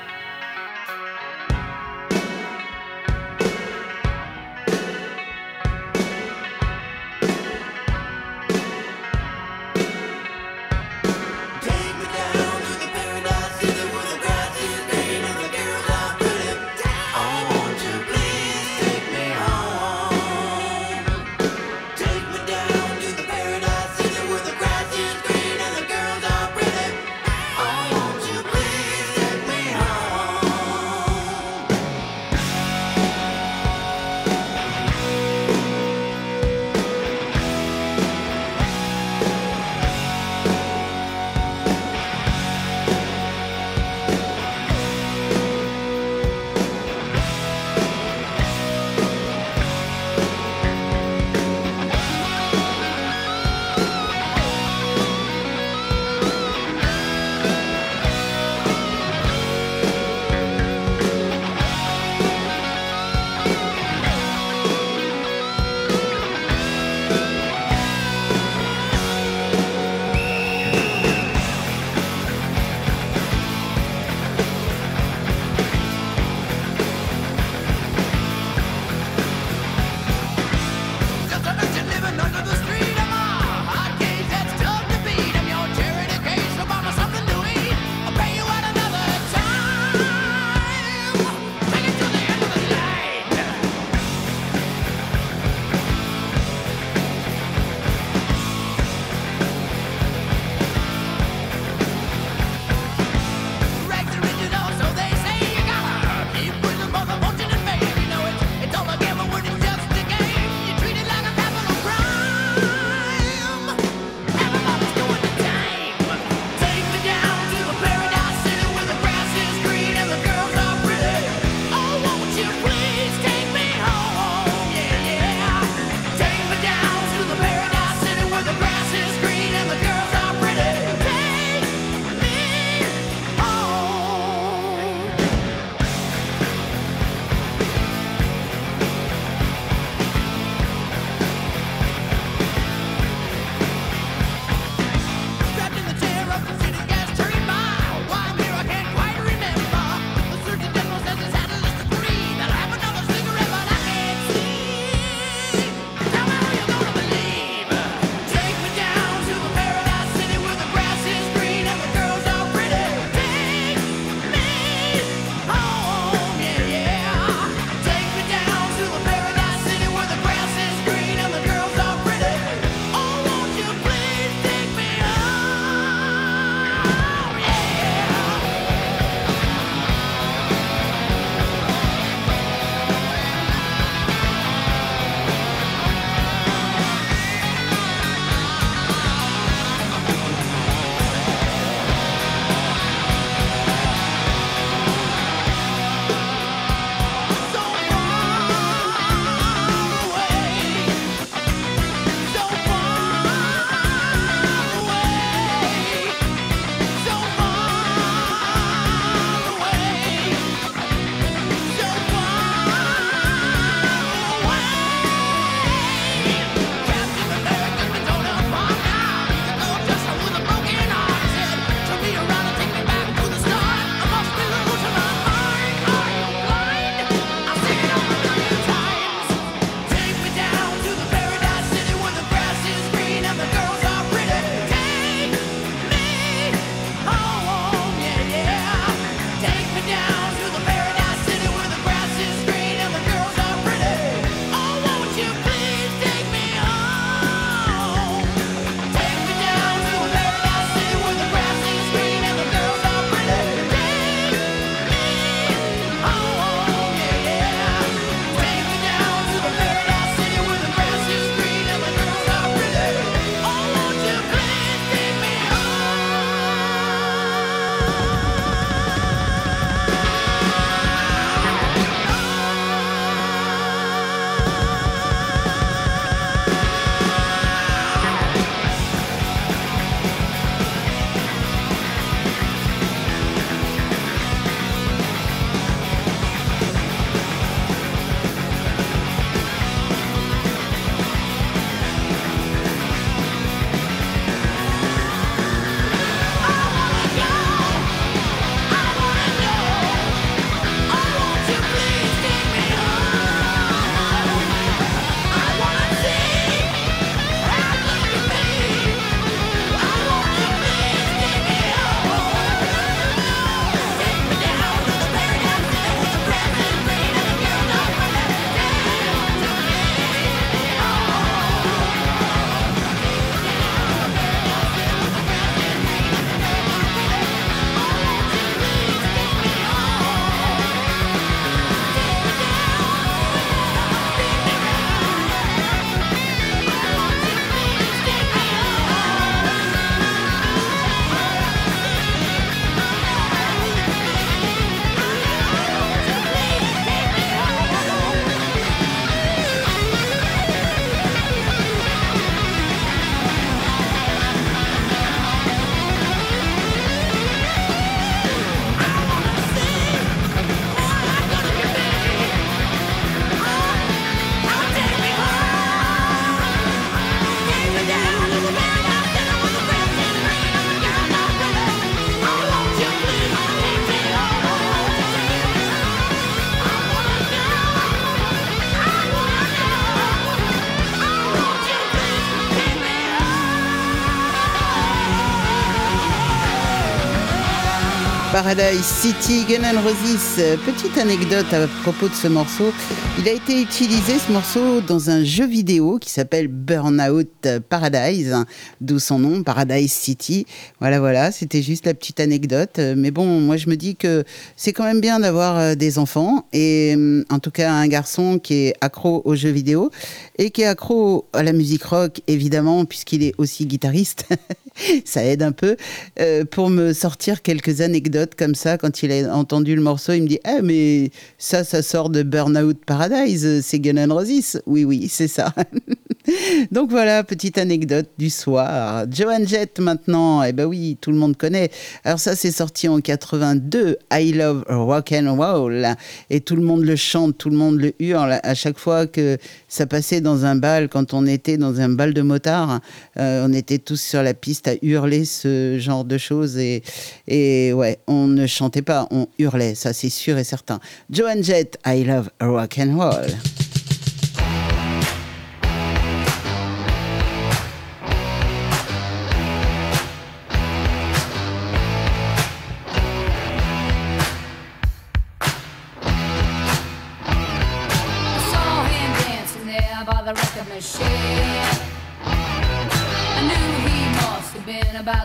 Paradise 388.46 388.84
City, 388.84 389.44
Gun 389.48 389.64
and 389.64 389.82
Roses. 389.82 390.40
Petite 390.64 390.96
anecdote 390.98 391.52
à 391.52 391.66
propos 391.82 392.08
de 392.08 392.14
ce 392.14 392.28
morceau. 392.28 392.72
Il 393.18 393.28
a 393.28 393.32
été 393.32 393.60
utilisé, 393.60 394.20
ce 394.24 394.30
morceau, 394.30 394.80
dans 394.82 395.10
un 395.10 395.24
jeu 395.24 395.48
vidéo 395.48 395.98
qui 395.98 396.10
s'appelle 396.10 396.46
Burnout 396.46 397.48
Paradise, 397.68 398.36
d'où 398.80 399.00
son 399.00 399.18
nom, 399.18 399.42
Paradise 399.42 399.90
City. 399.90 400.46
Voilà, 400.78 401.00
voilà, 401.00 401.32
c'était 401.32 401.60
juste 401.60 401.86
la 401.86 401.94
petite 401.94 402.20
anecdote. 402.20 402.78
Mais 402.96 403.10
bon, 403.10 403.40
moi 403.40 403.56
je 403.56 403.68
me 403.68 403.74
dis 403.74 403.96
que 403.96 404.22
c'est 404.54 404.72
quand 404.72 404.84
même 404.84 405.00
bien 405.00 405.18
d'avoir 405.18 405.58
euh, 405.58 405.74
des 405.74 405.98
enfants, 405.98 406.46
et 406.52 406.92
hum, 406.94 407.24
en 407.30 407.40
tout 407.40 407.50
cas 407.50 407.72
un 407.72 407.88
garçon 407.88 408.38
qui 408.38 408.54
est 408.66 408.74
accro 408.80 409.22
aux 409.24 409.34
jeux 409.34 409.50
vidéo, 409.50 409.90
et 410.38 410.52
qui 410.52 410.62
est 410.62 410.66
accro 410.66 411.26
à 411.32 411.42
la 411.42 411.52
musique 411.52 411.82
rock, 411.82 412.20
évidemment, 412.28 412.84
puisqu'il 412.84 413.24
est 413.24 413.34
aussi 413.38 413.66
guitariste. 413.66 414.26
Ça 415.04 415.24
aide 415.24 415.42
un 415.42 415.52
peu 415.52 415.76
euh, 416.20 416.44
pour 416.44 416.68
me 416.68 416.92
sortir 416.92 417.42
quelques 417.42 417.80
anecdotes 417.80 418.35
comme 418.36 418.54
ça 418.54 418.78
quand 418.78 419.02
il 419.02 419.12
a 419.12 419.34
entendu 419.34 419.74
le 419.74 419.82
morceau. 419.82 420.12
Il 420.12 420.22
me 420.22 420.28
dit 420.28 420.38
Ah, 420.44 420.62
mais 420.62 421.10
ça, 421.38 421.64
ça 421.64 421.82
sort 421.82 422.10
de 422.10 422.22
Burnout 422.22 422.78
Paradise, 422.84 423.62
c'est 423.62 423.80
Gun 423.80 423.96
and 423.96 424.14
Roses. 424.14 424.60
Oui, 424.66 424.84
oui, 424.84 425.08
c'est 425.08 425.28
ça. 425.28 425.52
Donc 426.72 426.90
voilà, 426.90 427.24
petite 427.24 427.58
anecdote 427.58 428.08
du 428.18 428.30
soir. 428.30 429.06
Joan 429.10 429.46
Jett 429.46 429.78
maintenant, 429.78 430.42
eh 430.42 430.52
ben 430.52 430.64
oui, 430.64 430.96
tout 431.00 431.10
le 431.10 431.16
monde 431.16 431.36
connaît. 431.36 431.70
Alors 432.04 432.18
ça, 432.18 432.34
c'est 432.36 432.50
sorti 432.50 432.88
en 432.88 433.00
82, 433.00 433.98
I 434.12 434.32
Love 434.32 434.64
Rock 434.68 435.12
and 435.12 435.36
Roll, 435.36 435.86
et 436.30 436.40
tout 436.40 436.56
le 436.56 436.62
monde 436.62 436.84
le 436.84 436.96
chante, 436.96 437.38
tout 437.38 437.50
le 437.50 437.56
monde 437.56 437.80
le 437.80 437.92
hurle 438.00 438.40
à 438.42 438.54
chaque 438.54 438.78
fois 438.78 439.06
que 439.06 439.38
ça 439.68 439.86
passait 439.86 440.20
dans 440.20 440.44
un 440.44 440.56
bal. 440.56 440.88
Quand 440.88 441.14
on 441.14 441.26
était 441.26 441.56
dans 441.56 441.80
un 441.80 441.88
bal 441.88 442.14
de 442.14 442.22
motards, 442.22 442.80
euh, 443.18 443.46
on 443.46 443.52
était 443.52 443.78
tous 443.78 444.00
sur 444.00 444.22
la 444.22 444.34
piste 444.34 444.68
à 444.68 444.74
hurler 444.82 445.24
ce 445.24 445.78
genre 445.78 446.04
de 446.04 446.18
choses 446.18 446.58
et 446.58 446.82
et 447.28 447.72
ouais, 447.72 447.98
on 448.06 448.26
ne 448.26 448.46
chantait 448.46 448.82
pas, 448.82 449.06
on 449.10 449.28
hurlait, 449.38 449.74
ça 449.74 449.92
c'est 449.92 450.10
sûr 450.10 450.38
et 450.38 450.44
certain. 450.44 450.80
Joan 451.10 451.42
Jett, 451.42 451.78
I 451.86 452.04
Love 452.04 452.30
Rock 452.40 452.78
and 452.78 452.96
Roll. 452.96 453.65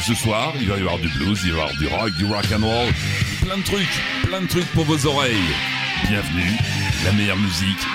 Ce 0.00 0.14
soir, 0.14 0.54
il 0.58 0.66
va 0.66 0.76
y 0.76 0.80
avoir 0.80 0.98
du 0.98 1.08
blues, 1.08 1.40
il 1.44 1.52
va 1.52 1.58
y 1.58 1.60
avoir 1.60 1.76
du 1.76 1.86
rock, 1.86 2.10
du 2.16 2.24
rock 2.24 2.46
and 2.52 2.66
roll. 2.66 2.88
Plein 3.42 3.58
de 3.58 3.62
trucs, 3.62 4.02
plein 4.24 4.40
de 4.40 4.46
trucs 4.46 4.66
pour 4.72 4.84
vos 4.84 5.06
oreilles. 5.06 5.36
Bienvenue, 6.08 6.56
la 7.04 7.12
meilleure 7.12 7.36
musique 7.36 7.86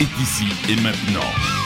est 0.00 0.22
ici 0.22 0.46
et 0.68 0.76
maintenant. 0.76 1.59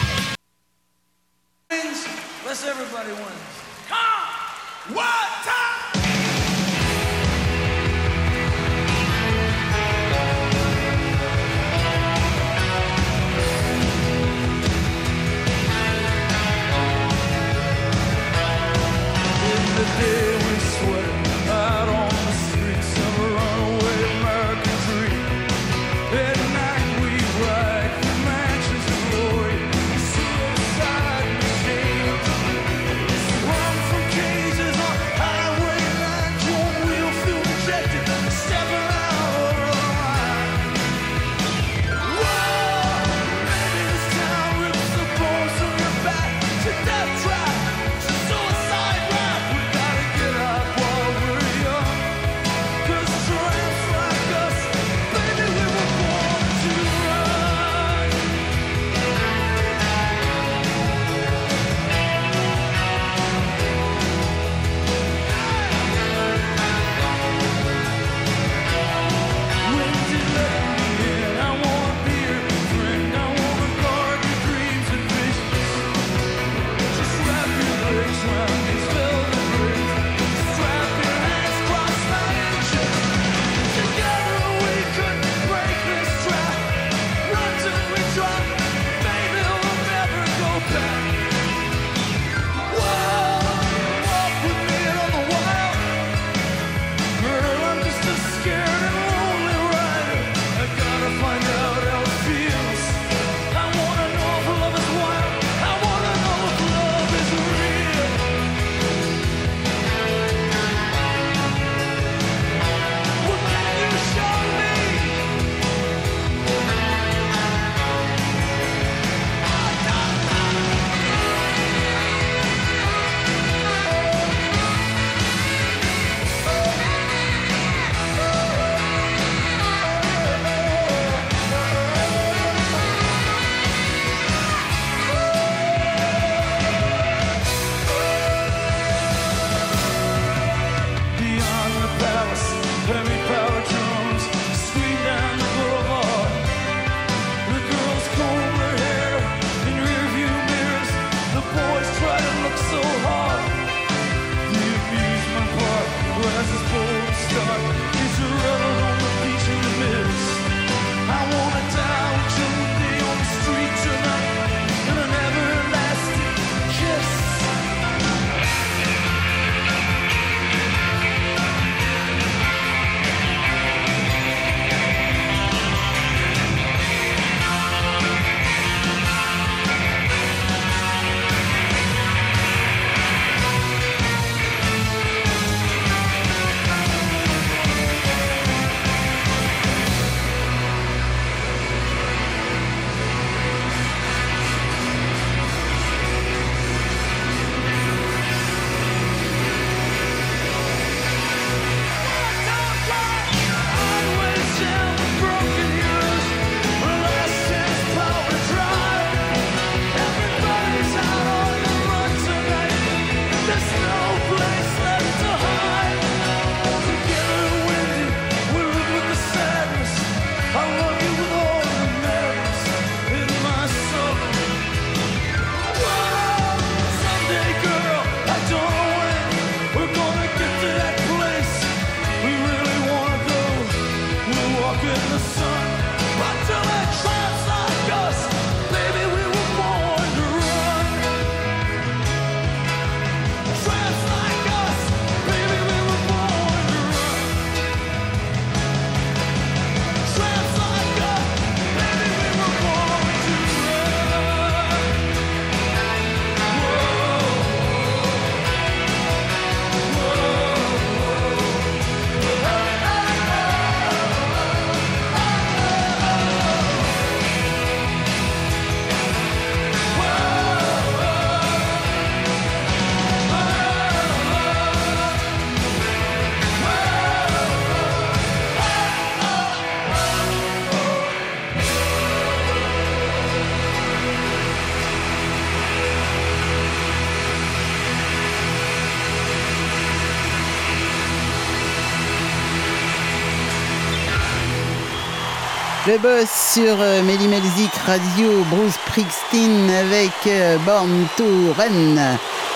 Le 295.94 296.00
boss 296.00 296.28
sur 296.54 296.80
euh, 296.80 297.04
Melly 297.04 297.28
Melzik 297.28 297.72
Radio, 297.86 298.42
Bruce 298.50 298.74
Springsteen 298.86 299.70
avec 299.70 300.10
euh, 300.26 300.58
Born 300.66 301.06
to. 301.16 301.54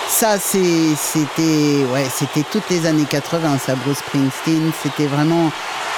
Ça, 0.09 0.37
c'était 0.37 1.85
ouais, 1.93 2.05
c'était 2.13 2.43
toutes 2.51 2.69
les 2.69 2.85
années 2.85 3.05
80, 3.09 3.59
ça, 3.59 3.75
Bruce 3.75 3.99
Springsteen. 3.99 4.73
C'était 4.83 5.05
vraiment, 5.05 5.51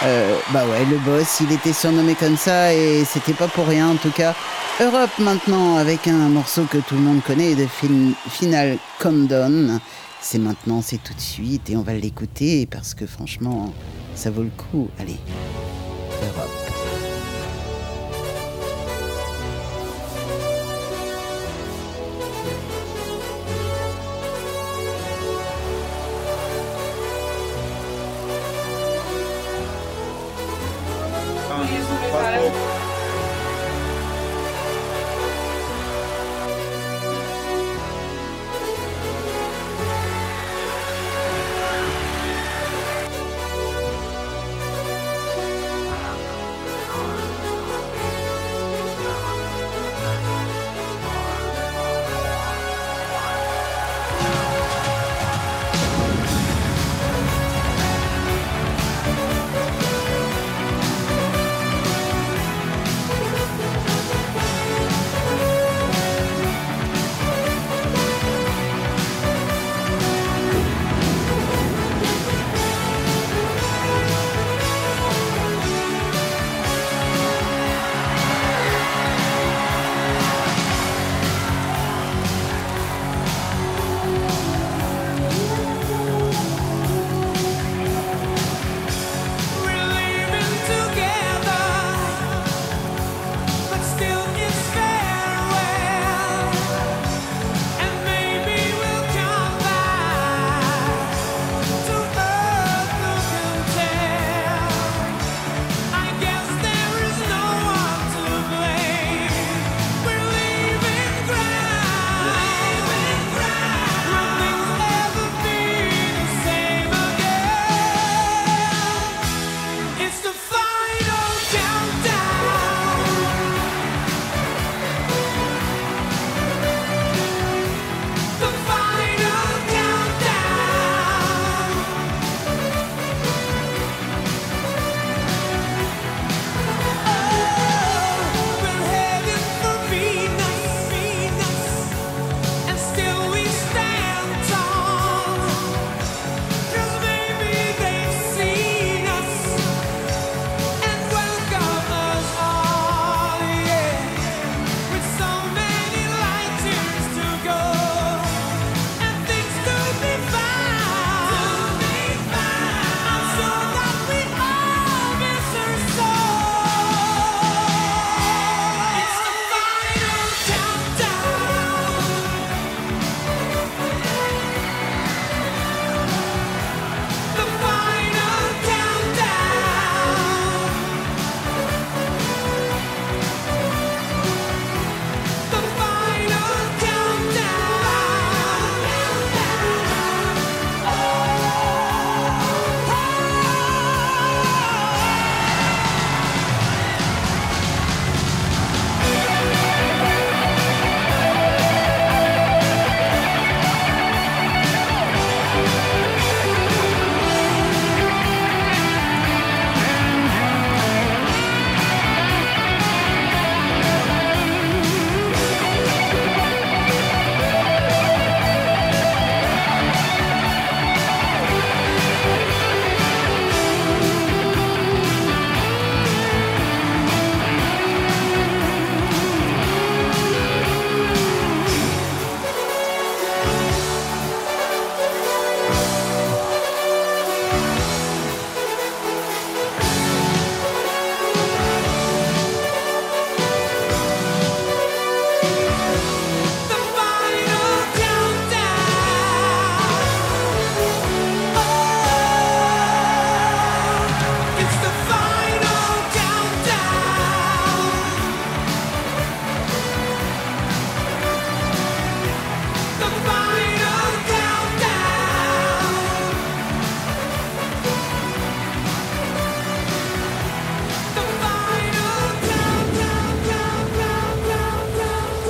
euh, 0.03 0.37
bah 0.53 0.65
ouais, 0.67 0.85
le 0.85 0.97
boss. 0.97 1.39
Il 1.39 1.51
était 1.51 1.73
surnommé 1.73 2.13
comme 2.13 2.37
ça 2.37 2.75
et 2.75 3.03
c'était 3.05 3.33
pas 3.33 3.47
pour 3.47 3.65
rien, 3.65 3.89
en 3.89 3.95
tout 3.95 4.11
cas. 4.11 4.35
Europe 4.79 5.17
maintenant 5.17 5.77
avec 5.77 6.07
un 6.07 6.29
morceau 6.29 6.65
que 6.65 6.77
tout 6.77 6.93
le 6.93 7.01
monde 7.01 7.23
connaît 7.23 7.55
de 7.55 7.65
film 7.65 8.13
Final 8.29 8.77
Countdown. 8.99 9.79
C'est 10.21 10.37
maintenant, 10.37 10.83
c'est 10.83 11.01
tout 11.01 11.15
de 11.15 11.21
suite 11.21 11.71
et 11.71 11.75
on 11.75 11.81
va 11.81 11.93
l'écouter 11.93 12.67
parce 12.69 12.93
que 12.93 13.07
franchement, 13.07 13.73
ça 14.13 14.29
vaut 14.29 14.43
le 14.43 14.51
coup. 14.71 14.89
Allez, 14.99 15.17
Europe. 16.21 16.70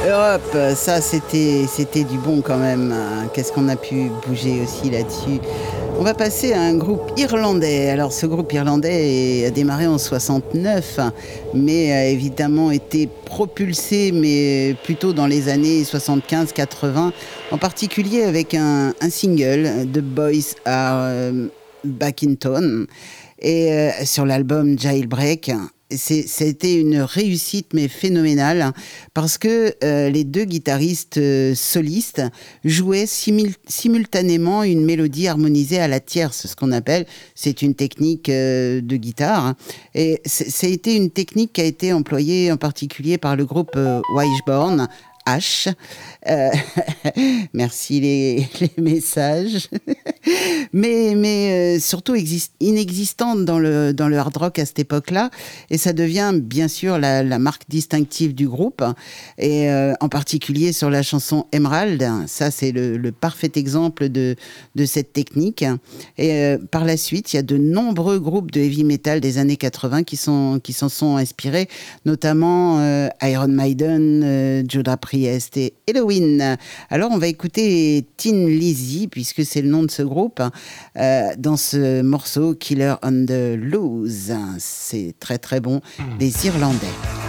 Europe, 0.08 0.58
ça 0.76 1.00
c'était 1.00 1.66
c'était 1.68 2.04
du 2.04 2.18
bon 2.18 2.42
quand 2.42 2.58
même. 2.58 2.92
hein. 2.92 3.28
Qu'est-ce 3.34 3.52
qu'on 3.52 3.70
a 3.70 3.76
pu 3.76 4.10
bouger 4.28 4.62
aussi 4.64 4.90
là-dessus? 4.90 5.40
On 6.00 6.04
va 6.04 6.16
passer 6.16 6.54
à 6.54 6.62
un 6.62 6.76
groupe 6.76 7.12
irlandais. 7.18 7.90
Alors 7.90 8.12
ce 8.12 8.26
groupe 8.26 8.52
irlandais 8.52 9.46
a 9.46 9.52
démarré 9.52 9.86
en 9.86 10.00
69, 10.00 11.00
mais 11.54 11.92
a 11.92 12.08
évidemment 12.08 12.72
été 12.72 13.08
propulsé, 13.26 14.12
mais 14.12 14.76
plutôt 14.84 15.14
dans 15.14 15.28
les 15.28 15.50
années 15.50 15.84
75-80, 15.84 17.12
en 17.52 17.58
particulier 17.60 18.24
avec 18.24 18.56
un, 18.56 18.94
un 19.00 19.10
single, 19.12 19.88
The 19.94 20.00
Boys 20.00 20.56
Are 20.66 21.04
euh, 21.04 21.48
Back 21.84 22.24
in 22.24 22.34
Town, 22.36 22.88
et 23.40 23.72
euh, 23.72 23.90
sur 24.06 24.26
l'album 24.26 24.80
Jailbreak. 24.80 25.52
Été 25.92 26.74
une 26.76 27.02
réussite 27.02 27.68
mais 27.74 27.88
phénoménale 27.88 28.62
hein, 28.62 28.74
parce 29.14 29.38
que 29.38 29.74
euh, 29.84 30.10
les 30.10 30.24
deux 30.24 30.46
guitaristes 30.46 31.18
euh, 31.18 31.54
solistes 31.56 32.22
jouaient 32.64 33.06
simul- 33.06 33.56
simultanément 33.68 34.64
une 34.64 34.84
mélodie 34.86 35.28
harmonisée 35.28 35.80
à 35.80 35.88
la 35.88 36.00
tierce, 36.00 36.48
ce 36.48 36.56
qu'on 36.56 36.72
appelle, 36.72 37.06
c'est 37.36 37.62
une 37.62 37.76
technique 37.76 38.30
euh, 38.30 38.82
de 38.82 38.96
guitare. 38.96 39.46
hein. 39.46 39.56
Et 39.94 40.22
ça 40.26 40.68
a 40.68 40.70
été 40.70 40.96
une 40.96 41.10
technique 41.12 41.54
qui 41.54 41.62
a 41.62 41.66
été 41.66 41.94
employée 41.94 42.52
en 42.52 42.58
particulier 42.58 43.18
par 43.18 43.36
le 43.36 43.46
groupe 43.46 43.78
Wishbone. 44.16 44.88
H. 45.28 45.72
Euh, 46.30 46.50
merci 47.54 48.00
les, 48.00 48.48
messages. 48.78 49.70
mais 50.74 51.14
mais 51.16 51.78
euh, 51.78 51.80
surtout 51.80 52.16
exist- 52.16 52.54
inexistante 52.60 53.46
dans 53.46 53.60
le, 53.60 53.94
dans 53.94 54.08
le 54.08 54.18
hard 54.18 54.38
rock 54.38 54.60
à 54.60 54.66
cette 54.66 54.80
époque-là. 54.80 55.30
Et 55.70 55.78
ça 55.78 55.94
devient 55.94 56.34
bien 56.36 56.68
sûr 56.68 56.98
la, 56.98 57.24
marque 57.40 57.64
distinctive 57.70 58.34
du 58.34 58.48
groupe. 58.48 58.84
Et 59.38 59.70
euh, 59.70 59.94
en 60.00 60.10
particulier 60.10 60.74
sur 60.74 60.90
la 60.90 61.04
chanson 61.04 61.46
Emerald. 61.52 62.04
Ça, 62.28 62.52
c'est 62.52 62.72
le, 62.72 63.12
parfait 63.12 63.52
exemple 63.56 64.10
de, 64.10 64.36
de 64.76 64.86
cette 64.86 65.14
technique. 65.14 65.66
Et 66.18 66.56
par 66.72 66.86
la 66.86 66.98
suite, 66.98 67.34
il 67.34 67.36
y 67.36 67.40
a 67.40 67.44
de 67.44 67.58
nombreux 67.58 68.20
groupes 68.20 68.52
de 68.52 68.62
heavy 68.62 68.84
metal 68.84 69.20
des 69.20 69.38
années 69.38 69.58
80 69.58 70.04
qui 70.04 70.18
s'en 70.18 70.60
qui 70.60 70.74
s'en 70.74 70.90
sont 70.90 71.18
inspirés, 71.18 71.68
notamment 72.06 72.80
Iron 73.22 73.48
Maiden, 73.48 74.64
Judas 74.70 74.98
Priest 74.98 75.11
et 75.14 75.74
Halloween. 75.90 76.58
Alors, 76.90 77.12
on 77.12 77.18
va 77.18 77.28
écouter 77.28 78.06
Tin 78.18 78.48
Lizzy, 78.48 79.08
puisque 79.08 79.46
c'est 79.46 79.62
le 79.62 79.70
nom 79.70 79.84
de 79.84 79.92
ce 79.92 80.04
groupe, 80.04 80.42
euh, 80.98 81.22
dans 81.38 81.58
ce 81.58 82.02
morceau 82.02 82.54
Killer 82.54 82.96
on 83.04 83.26
the 83.26 83.56
Loose. 83.58 84.34
C'est 84.60 85.16
très 85.20 85.38
très 85.38 85.60
bon, 85.60 85.82
les 86.20 86.46
Irlandais. 86.46 87.21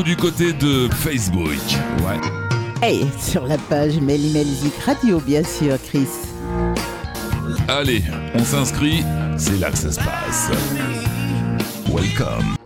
du 0.00 0.16
côté 0.16 0.54
de 0.54 0.88
Facebook. 0.88 1.58
Ouais. 1.98 2.18
Hey, 2.80 3.06
sur 3.20 3.46
la 3.46 3.58
page 3.58 4.00
Melzik 4.00 4.74
Radio, 4.86 5.20
bien 5.20 5.44
sûr, 5.44 5.76
Chris. 5.86 6.08
Allez, 7.68 8.02
on 8.34 8.42
s'inscrit, 8.42 9.04
c'est 9.36 9.58
là 9.60 9.70
que 9.70 9.76
ça 9.76 9.92
se 9.92 9.98
passe. 10.00 10.50
Welcome. 11.92 12.61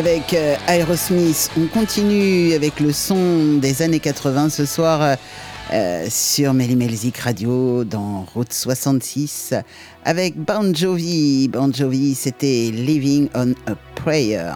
avec 0.00 0.32
euh, 0.32 0.56
Aerosmith. 0.66 1.50
On 1.58 1.66
continue 1.66 2.54
avec 2.54 2.80
le 2.80 2.90
son 2.90 3.58
des 3.58 3.82
années 3.82 4.00
80 4.00 4.48
ce 4.48 4.64
soir 4.64 5.18
euh, 5.74 6.06
sur 6.08 6.54
Melzik 6.54 7.18
Radio 7.18 7.84
dans 7.84 8.24
Route 8.34 8.50
66 8.50 9.52
avec 10.06 10.38
Bon 10.38 10.74
Jovi. 10.74 11.48
Bon 11.48 11.70
Jovi, 11.70 12.14
c'était 12.14 12.70
Living 12.72 13.28
on 13.34 13.50
a 13.70 13.74
Prayer. 13.94 14.54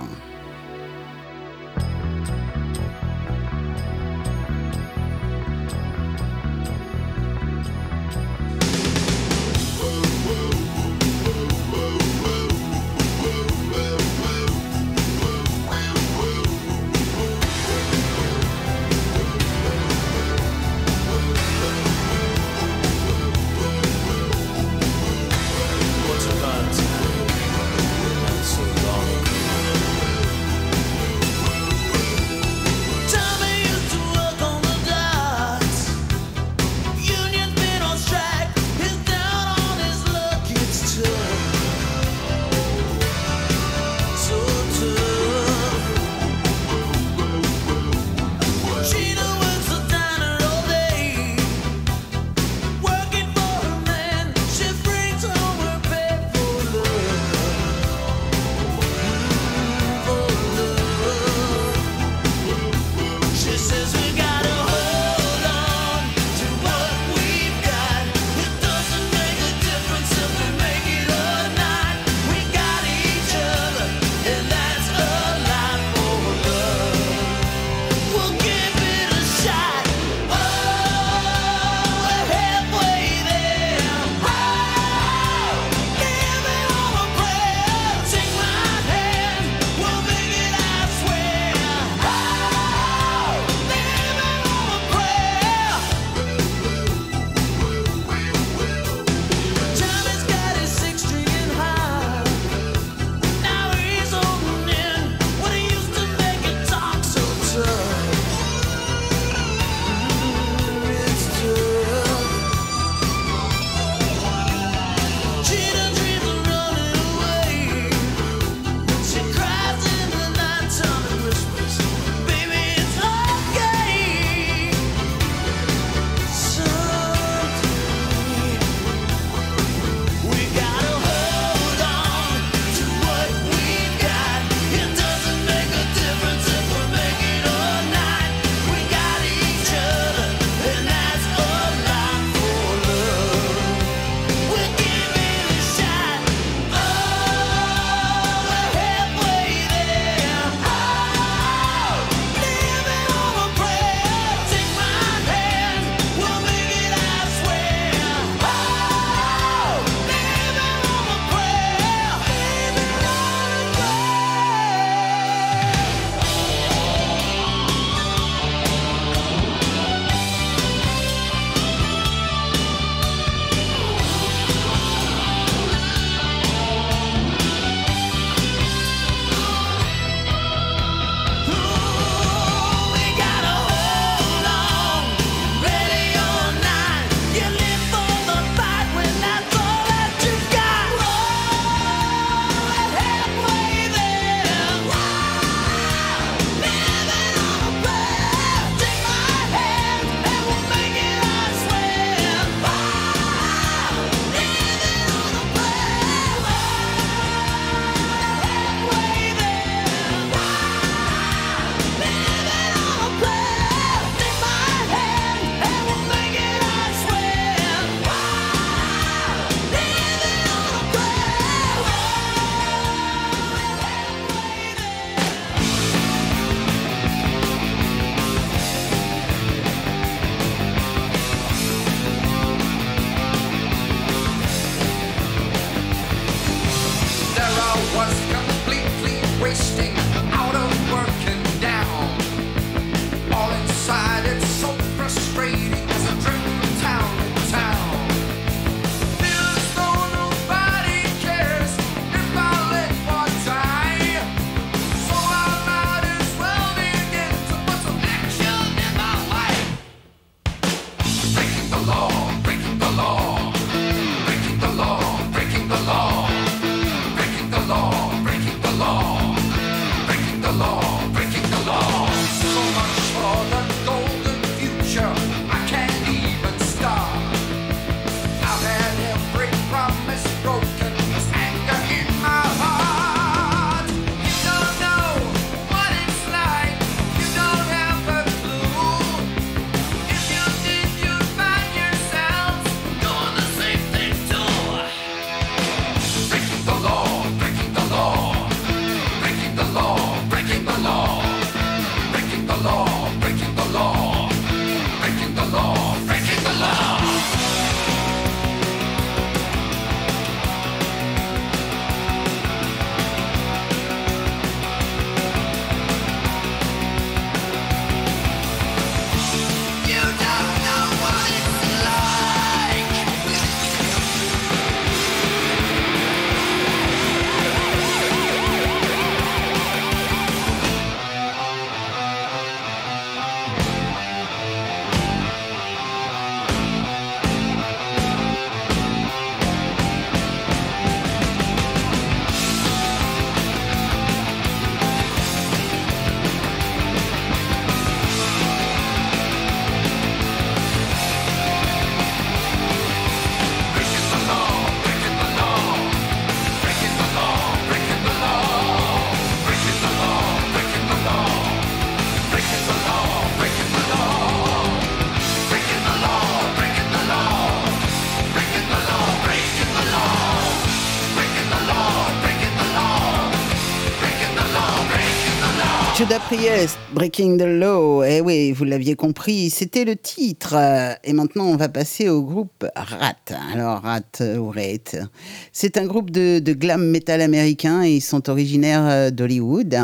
Breaking 376.93 377.37
the 377.39 377.43
Law. 377.43 378.03
Eh 378.03 378.21
oui, 378.21 378.51
vous 378.51 378.65
l'aviez 378.65 378.97
compris, 378.97 379.51
c'était 379.51 379.85
le 379.85 379.95
titre. 379.95 380.57
Et 381.05 381.13
maintenant, 381.13 381.45
on 381.45 381.57
va 381.57 381.69
passer 381.69 382.09
au 382.09 382.23
groupe 382.23 382.67
Rat. 382.75 383.15
Alors, 383.53 383.83
Rat 383.83 384.21
ou 384.39 384.51
Rat, 384.51 385.07
c'est 385.53 385.77
un 385.77 385.87
groupe 385.87 386.11
de, 386.11 386.41
glam 386.53 386.85
metal 386.89 387.21
américain 387.21 387.85
et 387.85 387.97
ils 387.97 388.01
sont 388.01 388.29
originaires 388.29 388.85
euh, 388.85 389.11
d'Hollywood. 389.11 389.77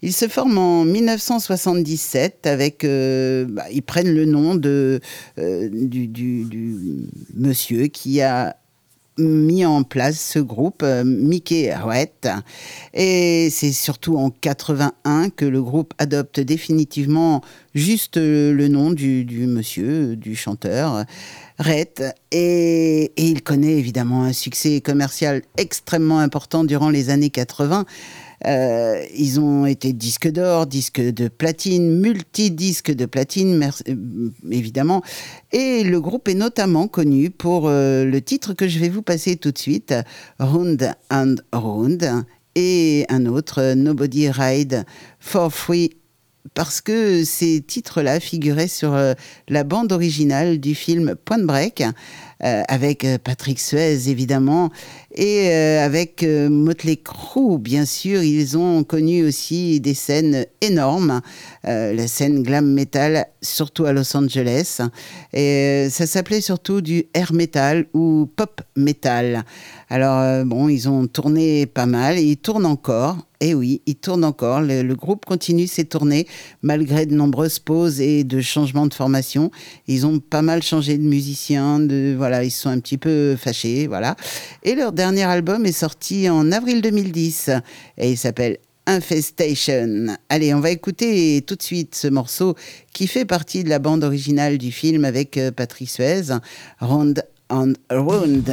Ils 0.00 0.14
se 0.14 0.28
forment 0.28 0.58
en 0.58 0.84
1977 0.84 2.46
avec. 2.46 2.84
euh, 2.84 3.44
bah, 3.50 3.64
ils 3.70 3.82
prennent 3.82 4.14
le 4.14 4.24
nom 4.24 4.54
de, 4.54 5.00
euh, 5.38 5.68
du 5.70 6.08
monsieur 7.34 7.88
qui 7.88 8.22
a 8.22 8.56
mis 9.18 9.64
en 9.64 9.82
place 9.82 10.18
ce 10.20 10.38
groupe, 10.38 10.82
euh, 10.82 11.04
Mickey 11.04 11.72
Houett. 11.74 12.28
Et 12.94 13.48
c'est 13.50 13.72
surtout 13.72 14.16
en 14.16 14.30
81 14.30 15.30
que 15.30 15.44
le 15.44 15.62
groupe 15.62 15.94
adopte 15.98 16.40
définitivement 16.40 17.42
juste 17.74 18.16
euh, 18.16 18.52
le 18.52 18.68
nom 18.68 18.90
du, 18.90 19.24
monsieur, 19.46 20.12
euh, 20.12 20.16
du 20.16 20.36
chanteur, 20.36 21.04
Rhett. 21.58 22.02
Et, 22.30 23.12
et 23.16 23.24
il 23.24 23.42
connaît 23.42 23.78
évidemment 23.78 24.24
un 24.24 24.32
succès 24.32 24.80
commercial 24.80 25.42
extrêmement 25.56 26.18
important 26.18 26.64
durant 26.64 26.90
les 26.90 27.10
années 27.10 27.30
80. 27.30 27.84
Euh, 28.46 29.04
ils 29.16 29.40
ont 29.40 29.66
été 29.66 29.92
disques 29.92 30.28
d'or, 30.28 30.66
disques 30.66 31.00
de 31.00 31.28
platine, 31.28 32.00
multi-disques 32.00 32.92
de 32.92 33.06
platine, 33.06 33.70
euh, 33.88 34.30
évidemment. 34.50 35.02
Et 35.52 35.84
le 35.84 36.00
groupe 36.00 36.28
est 36.28 36.34
notamment 36.34 36.88
connu 36.88 37.30
pour 37.30 37.68
euh, 37.68 38.04
le 38.04 38.20
titre 38.20 38.54
que 38.54 38.68
je 38.68 38.78
vais 38.78 38.88
vous 38.88 39.02
passer 39.02 39.36
tout 39.36 39.52
de 39.52 39.58
suite, 39.58 39.94
Round 40.38 40.92
and 41.10 41.36
Round, 41.52 42.24
et 42.54 43.06
un 43.08 43.26
autre, 43.26 43.74
Nobody 43.74 44.28
Ride 44.28 44.84
for 45.18 45.52
Free 45.52 45.90
parce 46.54 46.80
que 46.80 47.24
ces 47.24 47.62
titres-là 47.62 48.18
figuraient 48.18 48.68
sur 48.68 48.98
la 49.48 49.64
bande 49.64 49.92
originale 49.92 50.58
du 50.58 50.74
film 50.74 51.14
Point 51.24 51.44
Break, 51.44 51.84
euh, 52.44 52.62
avec 52.66 53.04
euh, 53.04 53.18
Patrick 53.22 53.60
Suez 53.60 54.08
évidemment, 54.08 54.70
et 55.14 55.50
euh, 55.50 55.84
avec 55.84 56.24
Motley 56.24 56.96
Crue, 56.96 57.58
bien 57.58 57.84
sûr. 57.84 58.22
Ils 58.22 58.56
ont 58.58 58.82
connu 58.82 59.24
aussi 59.24 59.78
des 59.80 59.94
scènes 59.94 60.46
énormes, 60.60 61.20
la 61.64 62.06
scène 62.08 62.42
glam 62.42 62.66
metal, 62.66 63.26
surtout 63.42 63.84
à 63.84 63.92
Los 63.92 64.16
Angeles. 64.16 64.80
Et 65.34 65.88
ça 65.90 66.06
s'appelait 66.06 66.40
surtout 66.40 66.80
du 66.80 67.04
air 67.12 67.32
metal 67.32 67.86
ou 67.92 68.28
pop 68.36 68.62
metal. 68.74 69.44
Alors, 69.92 70.20
euh, 70.20 70.44
bon, 70.44 70.70
ils 70.70 70.88
ont 70.88 71.06
tourné 71.06 71.66
pas 71.66 71.84
mal 71.84 72.16
et 72.16 72.22
ils 72.22 72.38
tournent 72.38 72.64
encore. 72.64 73.18
Et 73.40 73.52
oui, 73.52 73.82
ils 73.84 73.94
tournent 73.94 74.24
encore. 74.24 74.62
Le, 74.62 74.94
groupe 74.94 75.26
continue 75.26 75.66
ses 75.66 75.84
tournées 75.84 76.26
malgré 76.62 77.04
de 77.04 77.14
nombreuses 77.14 77.58
pauses 77.58 78.00
et 78.00 78.24
de 78.24 78.40
changements 78.40 78.86
de 78.86 78.94
formation. 78.94 79.50
Ils 79.88 80.06
ont 80.06 80.18
pas 80.18 80.40
mal 80.40 80.62
changé 80.62 80.96
de 80.96 81.02
musiciens. 81.02 81.78
De, 81.78 82.14
voilà, 82.16 82.42
ils 82.42 82.50
sont 82.50 82.70
un 82.70 82.80
petit 82.80 82.96
peu 82.96 83.36
fâchés. 83.36 83.86
Voilà. 83.86 84.16
Et 84.62 84.74
leur 84.74 84.92
dernier 84.92 85.24
album 85.24 85.66
est 85.66 85.72
sorti 85.72 86.30
en 86.30 86.52
avril 86.52 86.80
2010 86.80 87.50
et 87.98 88.12
il 88.12 88.16
s'appelle 88.16 88.56
Infestation. 88.86 90.06
Allez, 90.30 90.54
on 90.54 90.60
va 90.60 90.70
écouter 90.70 91.44
tout 91.46 91.54
de 91.54 91.62
suite 91.62 91.94
ce 91.96 92.08
morceau 92.08 92.54
qui 92.94 93.06
fait 93.06 93.26
partie 93.26 93.62
de 93.62 93.68
la 93.68 93.78
bande 93.78 94.04
originale 94.04 94.56
du 94.56 94.72
film 94.72 95.04
avec 95.04 95.36
euh, 95.36 95.50
Patrick 95.50 95.90
Suez, 95.90 96.32
Round 96.80 97.22
and 97.50 97.74
Round. 97.90 98.50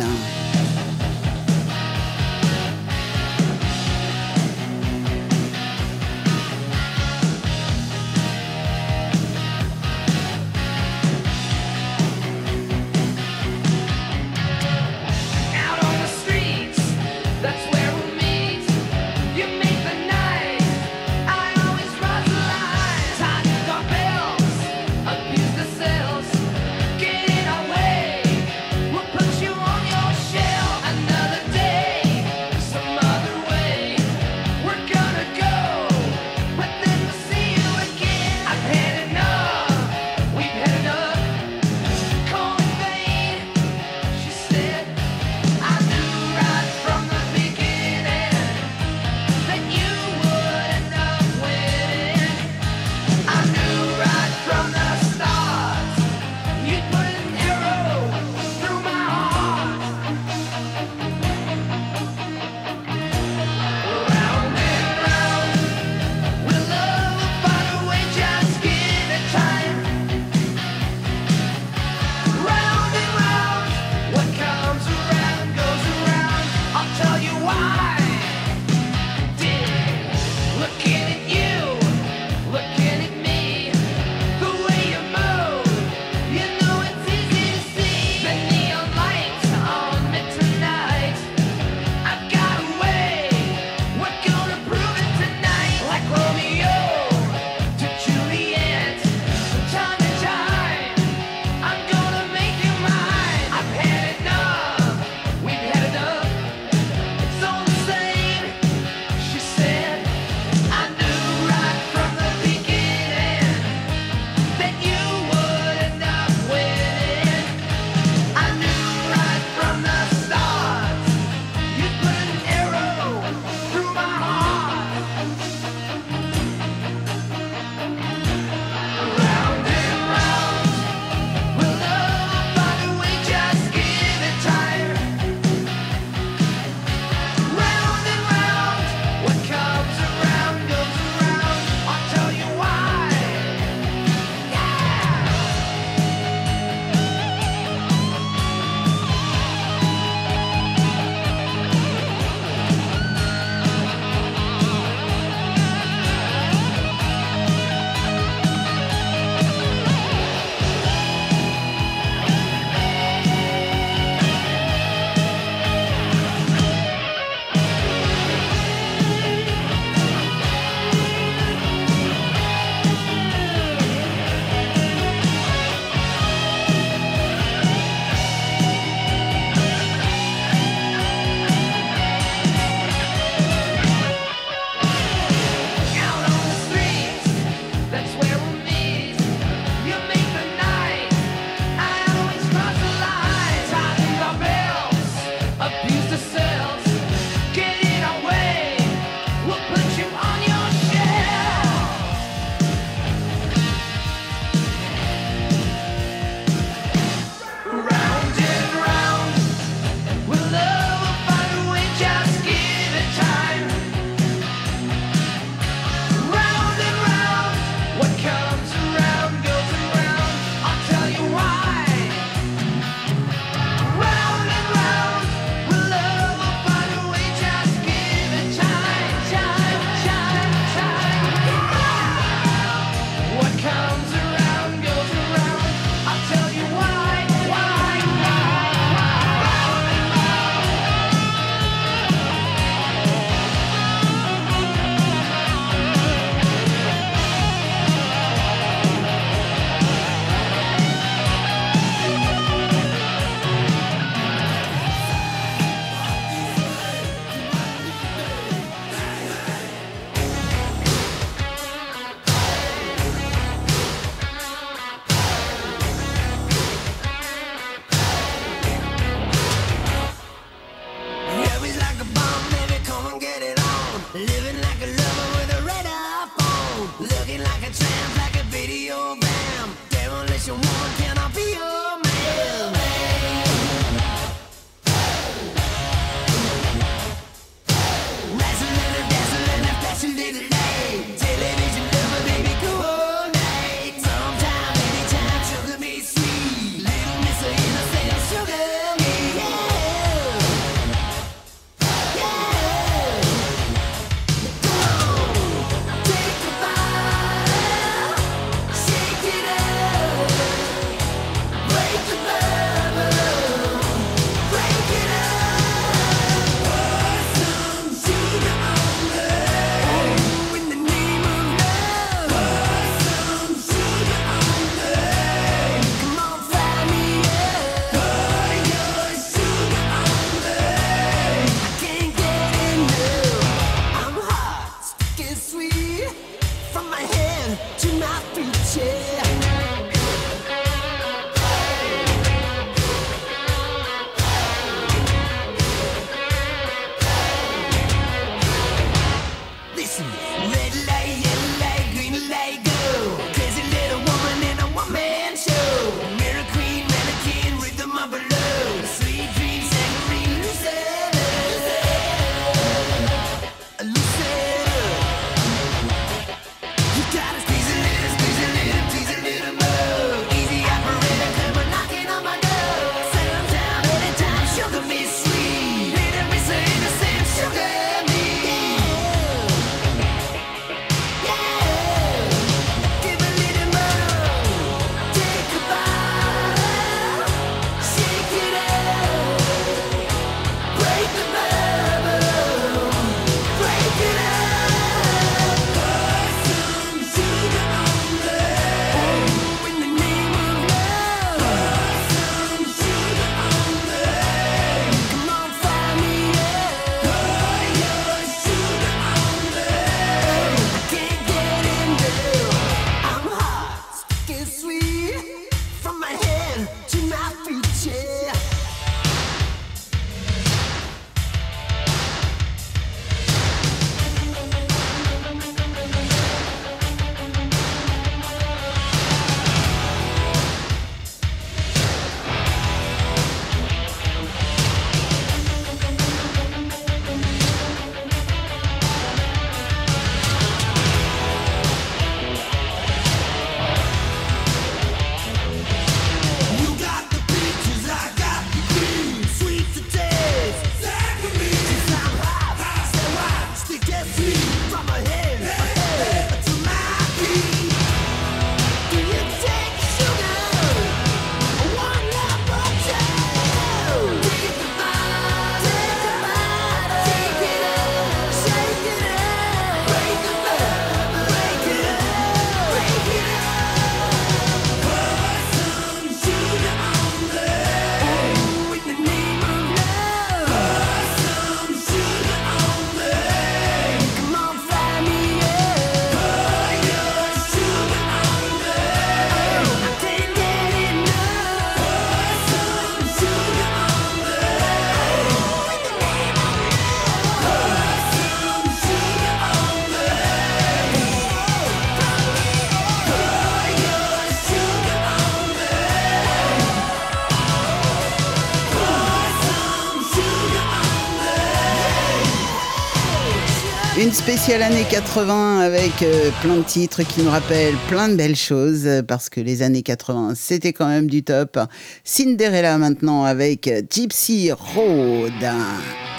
Spéciale 514.20 514.64
année 514.64 514.84
80 514.90 515.60
avec 515.60 516.04
euh, 516.04 516.30
plein 516.42 516.58
de 516.58 516.62
titres 516.64 517.04
qui 517.04 517.22
nous 517.22 517.30
rappellent 517.30 517.78
plein 517.88 518.10
de 518.10 518.16
belles 518.16 518.36
choses 518.36 518.88
parce 519.08 519.30
que 519.30 519.40
les 519.40 519.62
années 519.62 519.82
80 519.82 520.34
c'était 520.36 520.74
quand 520.74 520.88
même 520.88 521.08
du 521.08 521.24
top. 521.24 521.58
Cinderella 522.04 522.78
maintenant 522.78 523.24
avec 523.24 523.70
Gypsy 523.90 524.52
Road. 524.52 525.32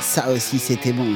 Ça 0.01 0.31
aussi 0.31 0.59
c'était 0.59 0.93
bon. 0.93 1.14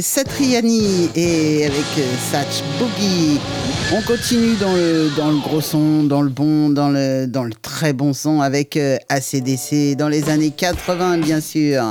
Satriani 0.00 1.10
et 1.14 1.66
avec 1.66 1.84
euh, 1.98 2.14
Satch 2.30 2.62
Boogie. 2.78 3.38
On 3.92 4.00
continue 4.02 4.54
dans 4.56 4.74
le, 4.74 5.10
dans 5.16 5.30
le 5.30 5.38
gros 5.38 5.60
son, 5.60 6.04
dans 6.04 6.22
le 6.22 6.30
bon, 6.30 6.70
dans 6.70 6.88
le, 6.88 7.26
dans 7.26 7.44
le 7.44 7.52
très 7.52 7.92
bon 7.92 8.12
son 8.12 8.40
avec 8.40 8.76
euh, 8.76 8.96
ACDC 9.08 9.96
dans 9.96 10.08
les 10.08 10.30
années 10.30 10.50
80 10.50 11.18
bien 11.18 11.40
sûr. 11.40 11.82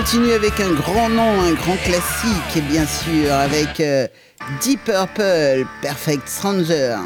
continue 0.00 0.32
avec 0.32 0.58
un 0.60 0.72
grand 0.72 1.10
nom, 1.10 1.42
un 1.42 1.52
grand 1.52 1.76
classique, 1.76 2.64
bien 2.70 2.86
sûr, 2.86 3.34
avec 3.34 3.80
euh, 3.80 4.08
Deep 4.62 4.82
Purple, 4.84 5.66
Perfect 5.82 6.26
Stranger. 6.26 6.96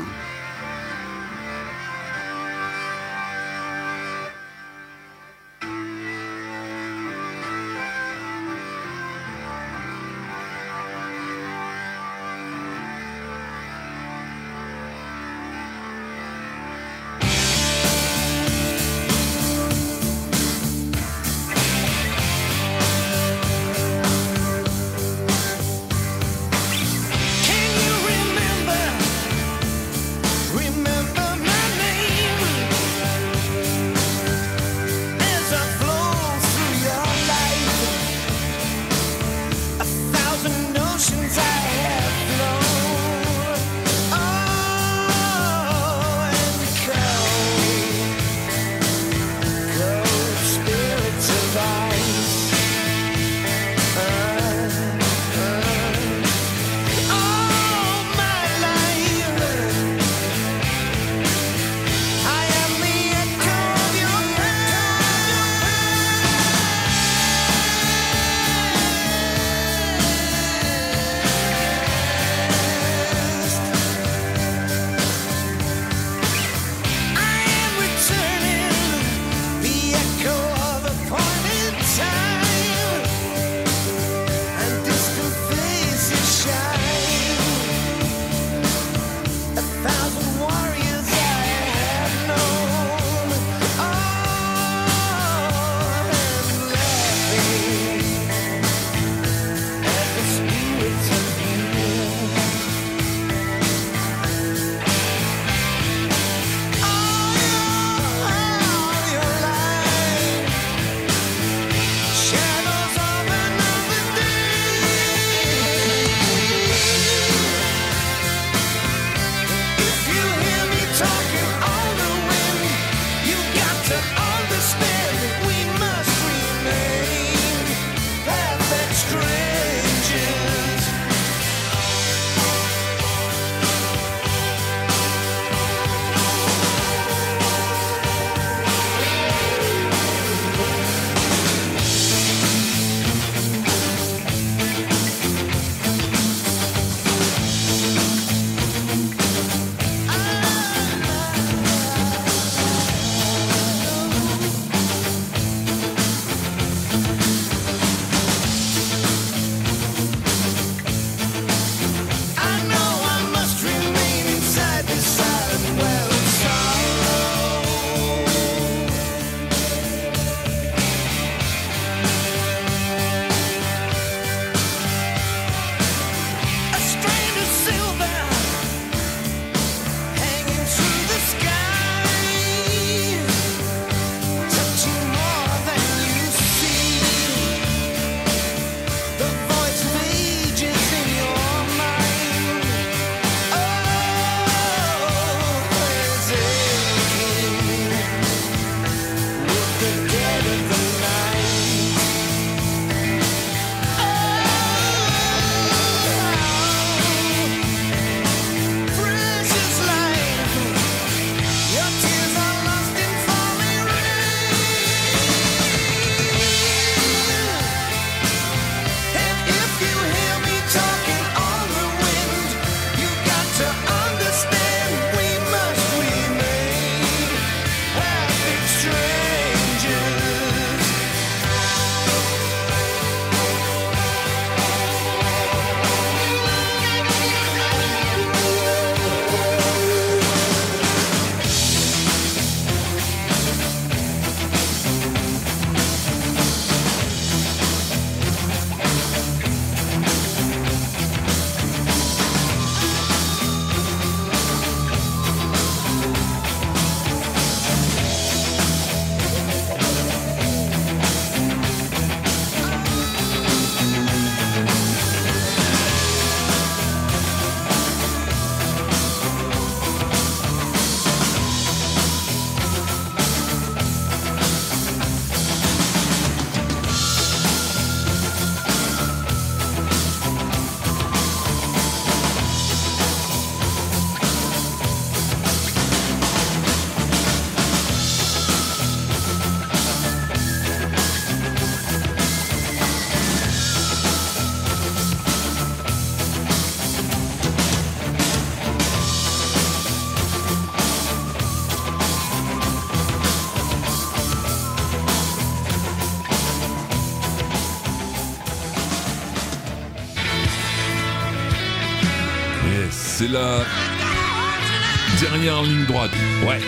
Ouais. 315.94 316.58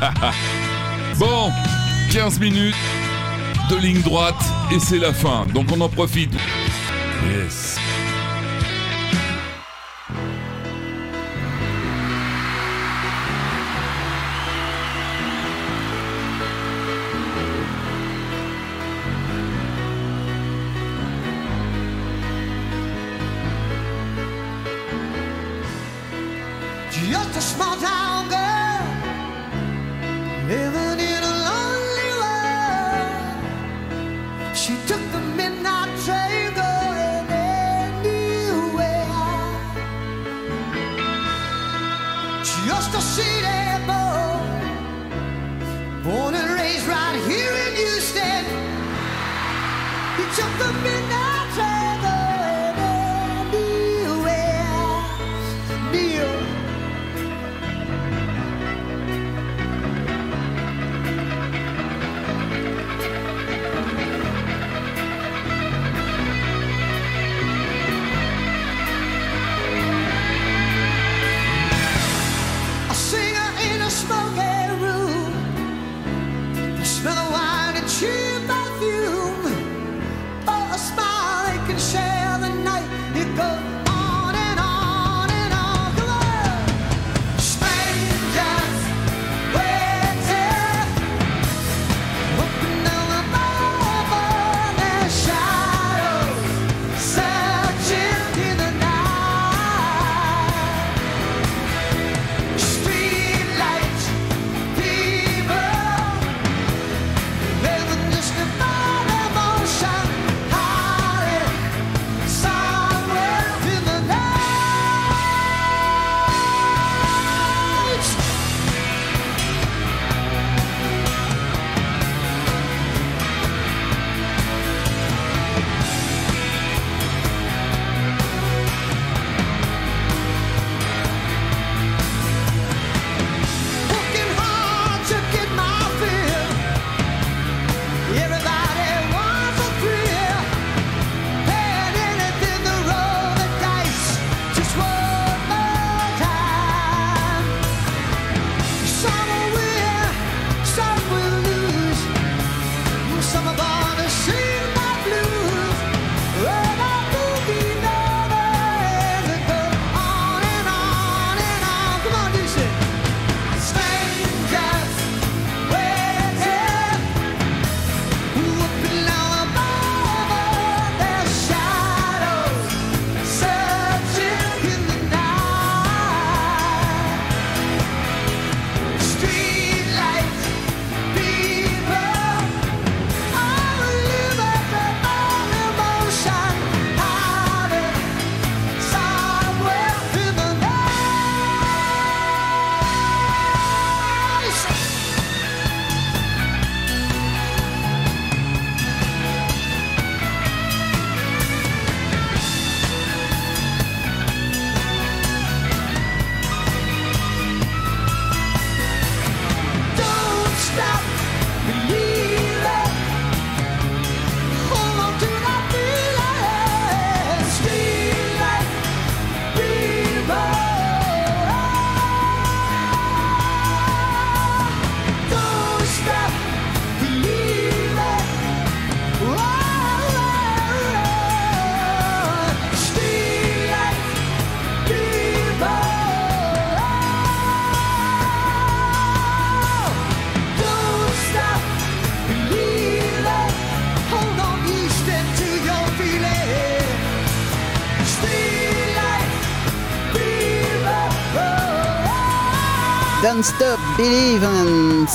bon, 1.18 1.50
15 2.12 2.38
minutes 2.38 2.74
de 3.70 3.76
ligne 3.76 4.02
droite 4.02 4.42
et 4.70 4.78
c'est 4.78 4.98
la 4.98 5.14
fin. 5.14 5.46
Donc 5.54 5.68
on 5.72 5.80
en 5.80 5.88
profite. 5.88 6.32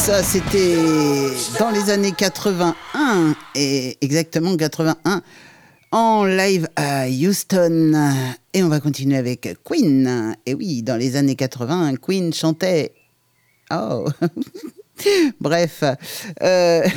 ça, 0.06 0.22
c'était 0.22 0.77
dans 1.60 1.72
les 1.72 1.90
années 1.90 2.11
81, 2.11 3.36
et 3.56 3.98
exactement 4.02 4.56
81, 4.56 5.23
en 5.91 6.26
live 6.26 6.69
à 6.76 7.07
Houston. 7.07 8.14
Et 8.53 8.61
on 8.61 8.68
va 8.68 8.80
continuer 8.80 9.18
avec 9.18 9.57
Queen. 9.64 10.36
Et 10.45 10.53
oui, 10.53 10.84
dans 10.84 10.95
les 10.95 11.15
années 11.15 11.36
80, 11.36 11.95
Queen 11.95 12.32
chantait. 12.34 12.94
Oh 13.72 14.06
Bref. 15.40 15.84
Euh, 16.44 16.88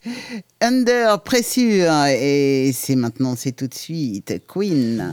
Under 0.62 1.22
Pressure. 1.22 2.06
Et 2.06 2.72
c'est 2.74 2.96
maintenant, 2.96 3.36
c'est 3.36 3.52
tout 3.52 3.68
de 3.68 3.74
suite 3.74 4.42
Queen. 4.48 5.12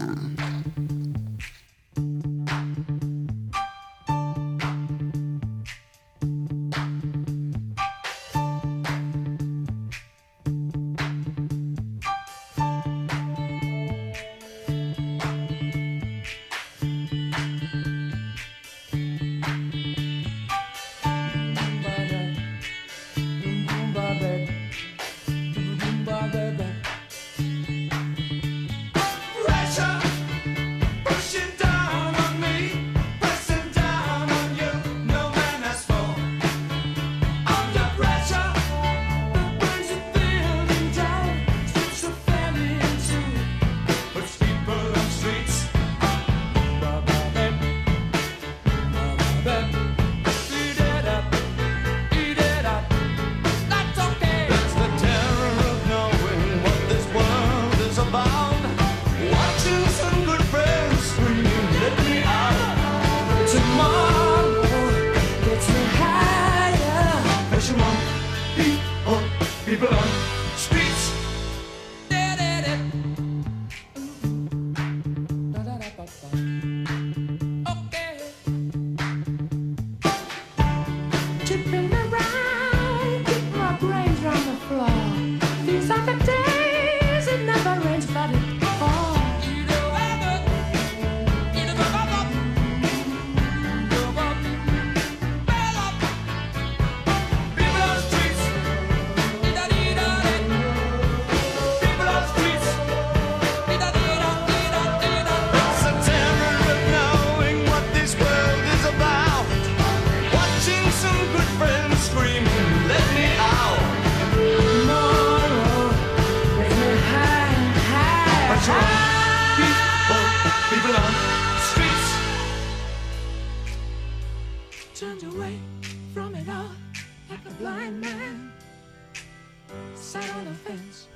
happens, 130.71 131.07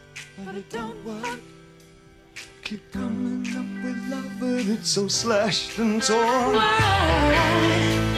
but 0.46 0.56
it 0.56 0.70
don't 0.70 1.06
work. 1.06 1.40
Keep 2.64 2.92
coming 2.92 3.46
up 3.56 3.86
with 3.86 4.10
love, 4.10 4.32
but 4.40 4.66
it's 4.68 4.90
so 4.90 5.08
slashed 5.08 5.78
and 5.78 6.02
torn. 6.02 6.56
Why? 6.56 8.15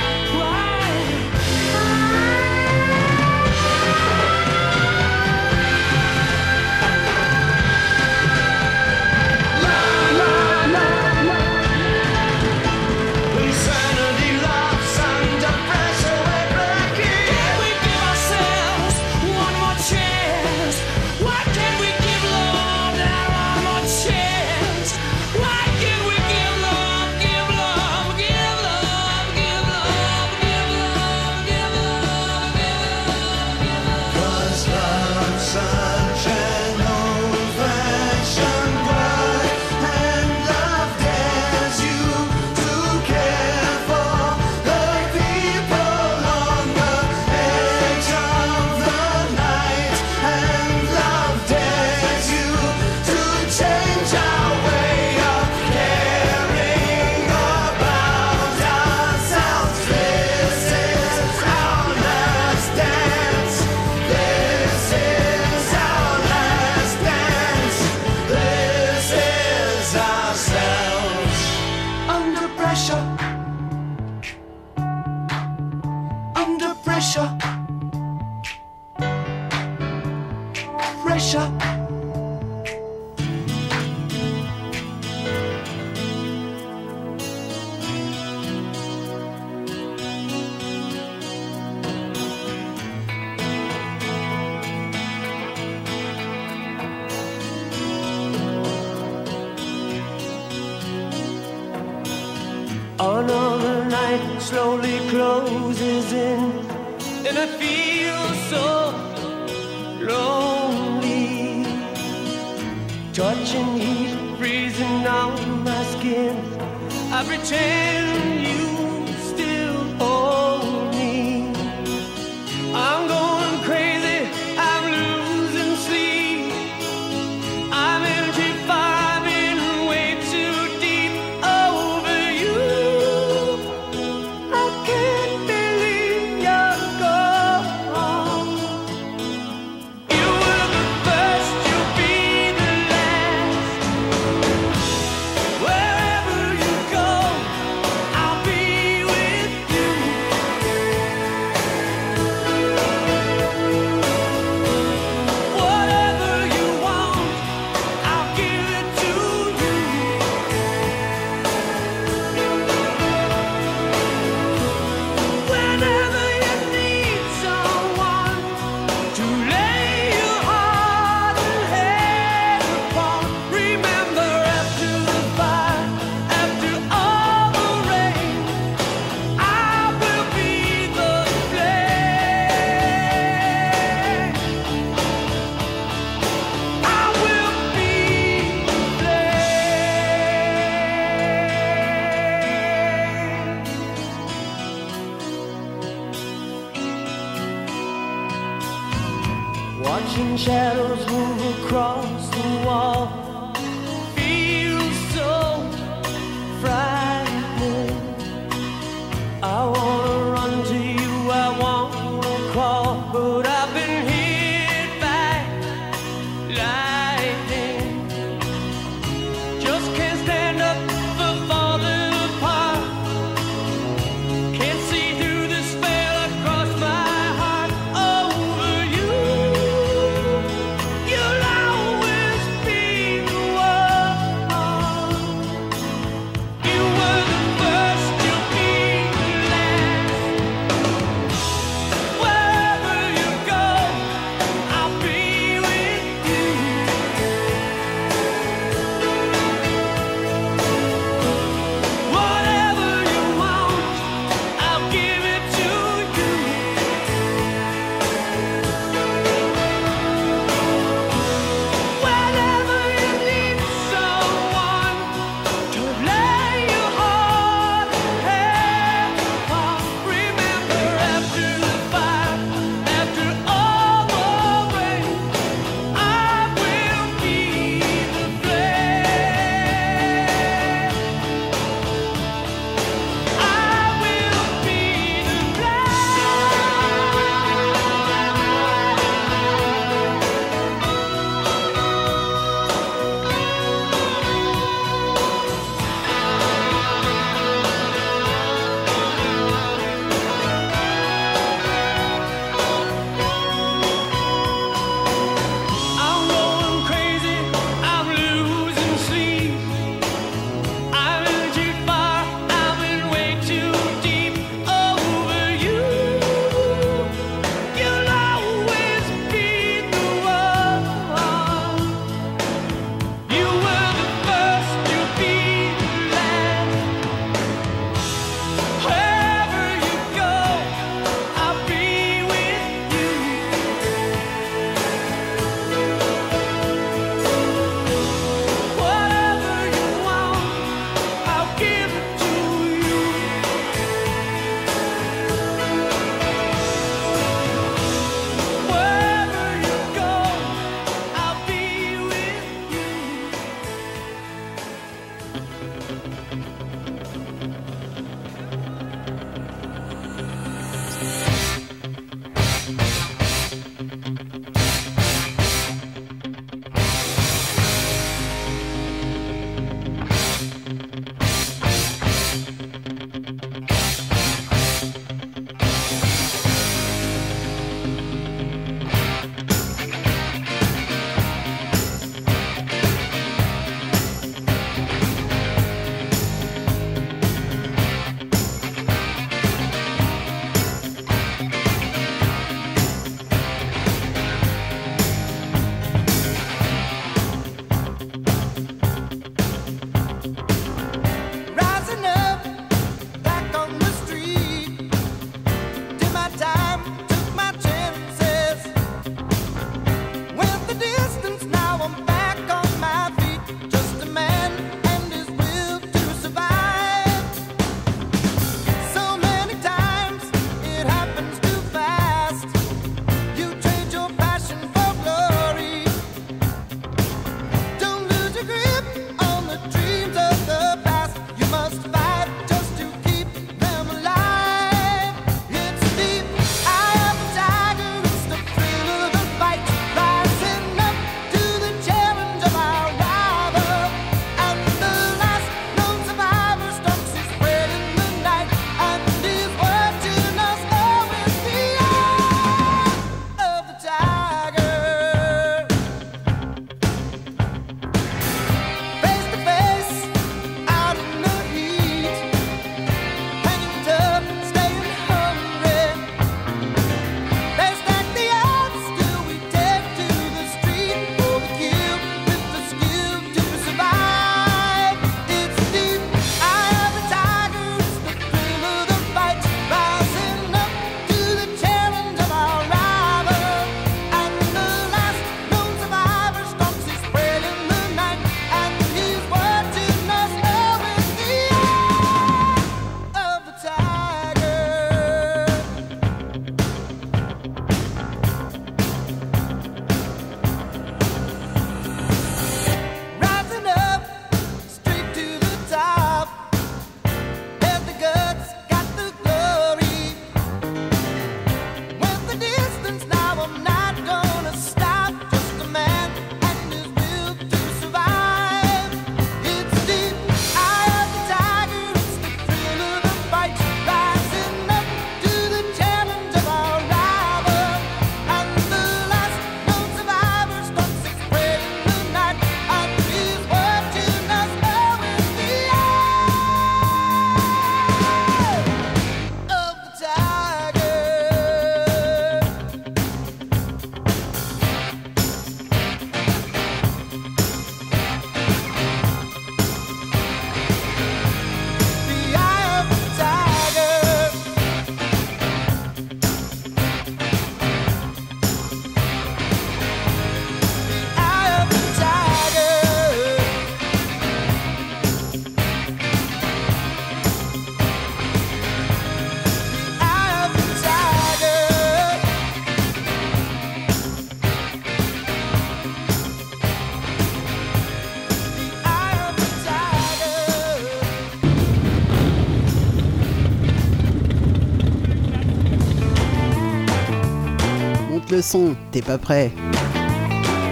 Son, 588.41 588.75
t'es 588.91 589.01
pas 589.01 589.17
prêt 589.17 589.51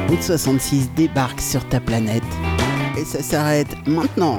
Route 0.10 0.22
66 0.22 0.92
débarque 0.96 1.42
sur 1.42 1.68
ta 1.68 1.80
planète. 1.80 2.24
Et 2.98 3.04
ça 3.04 3.22
s'arrête 3.24 3.68
maintenant. 3.88 4.38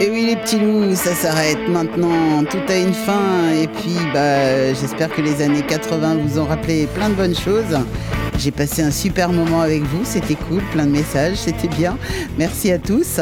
Et 0.00 0.10
oui 0.10 0.26
les 0.26 0.36
petits 0.36 0.58
loups, 0.58 0.94
ça 0.94 1.14
s'arrête 1.14 1.68
maintenant, 1.68 2.44
tout 2.44 2.60
a 2.68 2.76
une 2.76 2.92
fin 2.92 3.50
et 3.50 3.66
puis 3.66 3.96
bah 4.12 4.74
j'espère 4.74 5.08
que 5.08 5.22
les 5.22 5.40
années 5.40 5.62
80 5.62 6.16
vous 6.16 6.38
ont 6.38 6.44
rappelé 6.44 6.86
plein 6.86 7.08
de 7.08 7.14
bonnes 7.14 7.34
choses. 7.34 7.78
J'ai 8.38 8.50
passé 8.50 8.82
un 8.82 8.90
super 8.90 9.30
moment 9.30 9.62
avec 9.62 9.82
vous, 9.82 10.04
c'était 10.04 10.34
cool, 10.34 10.62
plein 10.72 10.84
de 10.84 10.90
messages, 10.90 11.36
c'était 11.36 11.68
bien. 11.68 11.96
Merci 12.36 12.70
à 12.70 12.78
tous. 12.78 13.20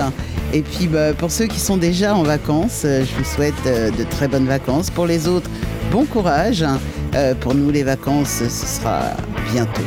Et 0.52 0.62
puis 0.62 0.88
bah, 0.88 1.14
pour 1.14 1.30
ceux 1.30 1.46
qui 1.46 1.60
sont 1.60 1.76
déjà 1.76 2.16
en 2.16 2.24
vacances, 2.24 2.80
je 2.82 3.16
vous 3.16 3.24
souhaite 3.24 3.54
euh, 3.66 3.90
de 3.90 4.02
très 4.04 4.26
bonnes 4.26 4.46
vacances. 4.46 4.90
Pour 4.90 5.06
les 5.06 5.28
autres, 5.28 5.48
bon 5.92 6.04
courage. 6.04 6.64
Euh, 7.14 7.34
pour 7.34 7.54
nous 7.54 7.70
les 7.70 7.84
vacances, 7.84 8.42
ce 8.48 8.48
sera 8.48 9.02
bientôt. 9.52 9.82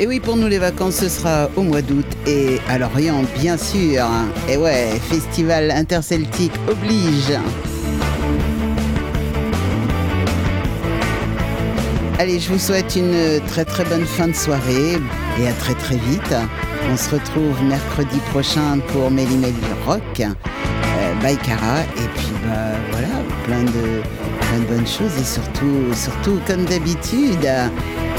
Et 0.00 0.08
oui, 0.08 0.18
pour 0.18 0.36
nous, 0.36 0.48
les 0.48 0.58
vacances, 0.58 0.96
ce 0.96 1.08
sera 1.08 1.48
au 1.54 1.62
mois 1.62 1.80
d'août 1.80 2.06
et 2.26 2.58
à 2.68 2.78
Lorient, 2.78 3.22
bien 3.40 3.56
sûr. 3.56 4.04
Et 4.48 4.56
ouais, 4.56 4.98
festival 5.08 5.70
interceltique 5.70 6.52
oblige. 6.68 7.38
Allez, 12.18 12.40
je 12.40 12.48
vous 12.52 12.58
souhaite 12.58 12.96
une 12.96 13.40
très 13.46 13.64
très 13.64 13.84
bonne 13.84 14.04
fin 14.04 14.26
de 14.26 14.34
soirée 14.34 14.98
et 15.40 15.46
à 15.46 15.52
très 15.52 15.74
très 15.74 15.96
vite. 15.96 16.34
On 16.90 16.96
se 16.96 17.10
retrouve 17.10 17.62
mercredi 17.62 18.18
prochain 18.30 18.78
pour 18.88 19.10
Méli 19.12 19.36
Rock, 19.86 20.20
euh, 20.20 21.34
Cara. 21.44 21.80
Et 21.96 22.08
puis 22.16 22.32
bah 22.44 22.72
voilà, 22.90 23.08
plein 23.44 23.62
de, 23.62 24.23
plein 24.54 24.60
de 24.62 24.66
bonnes 24.66 24.86
choses 24.86 25.16
et 25.18 25.24
surtout, 25.24 25.94
surtout 25.94 26.40
comme 26.46 26.64
d'habitude, 26.64 27.48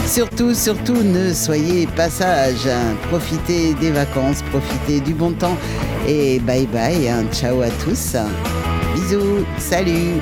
Surtout, 0.07 0.53
surtout, 0.53 1.01
ne 1.01 1.33
soyez 1.33 1.87
pas 1.87 2.09
sages. 2.11 2.69
Profitez 3.09 3.73
des 3.73 3.89
vacances, 3.89 4.43
profitez 4.51 4.99
du 4.99 5.15
bon 5.15 5.31
temps. 5.31 5.57
Et 6.07 6.39
bye 6.39 6.67
bye, 6.67 7.09
hein. 7.09 7.25
ciao 7.31 7.61
à 7.61 7.69
tous. 7.83 8.15
Bisous, 8.93 9.45
salut 9.57 10.21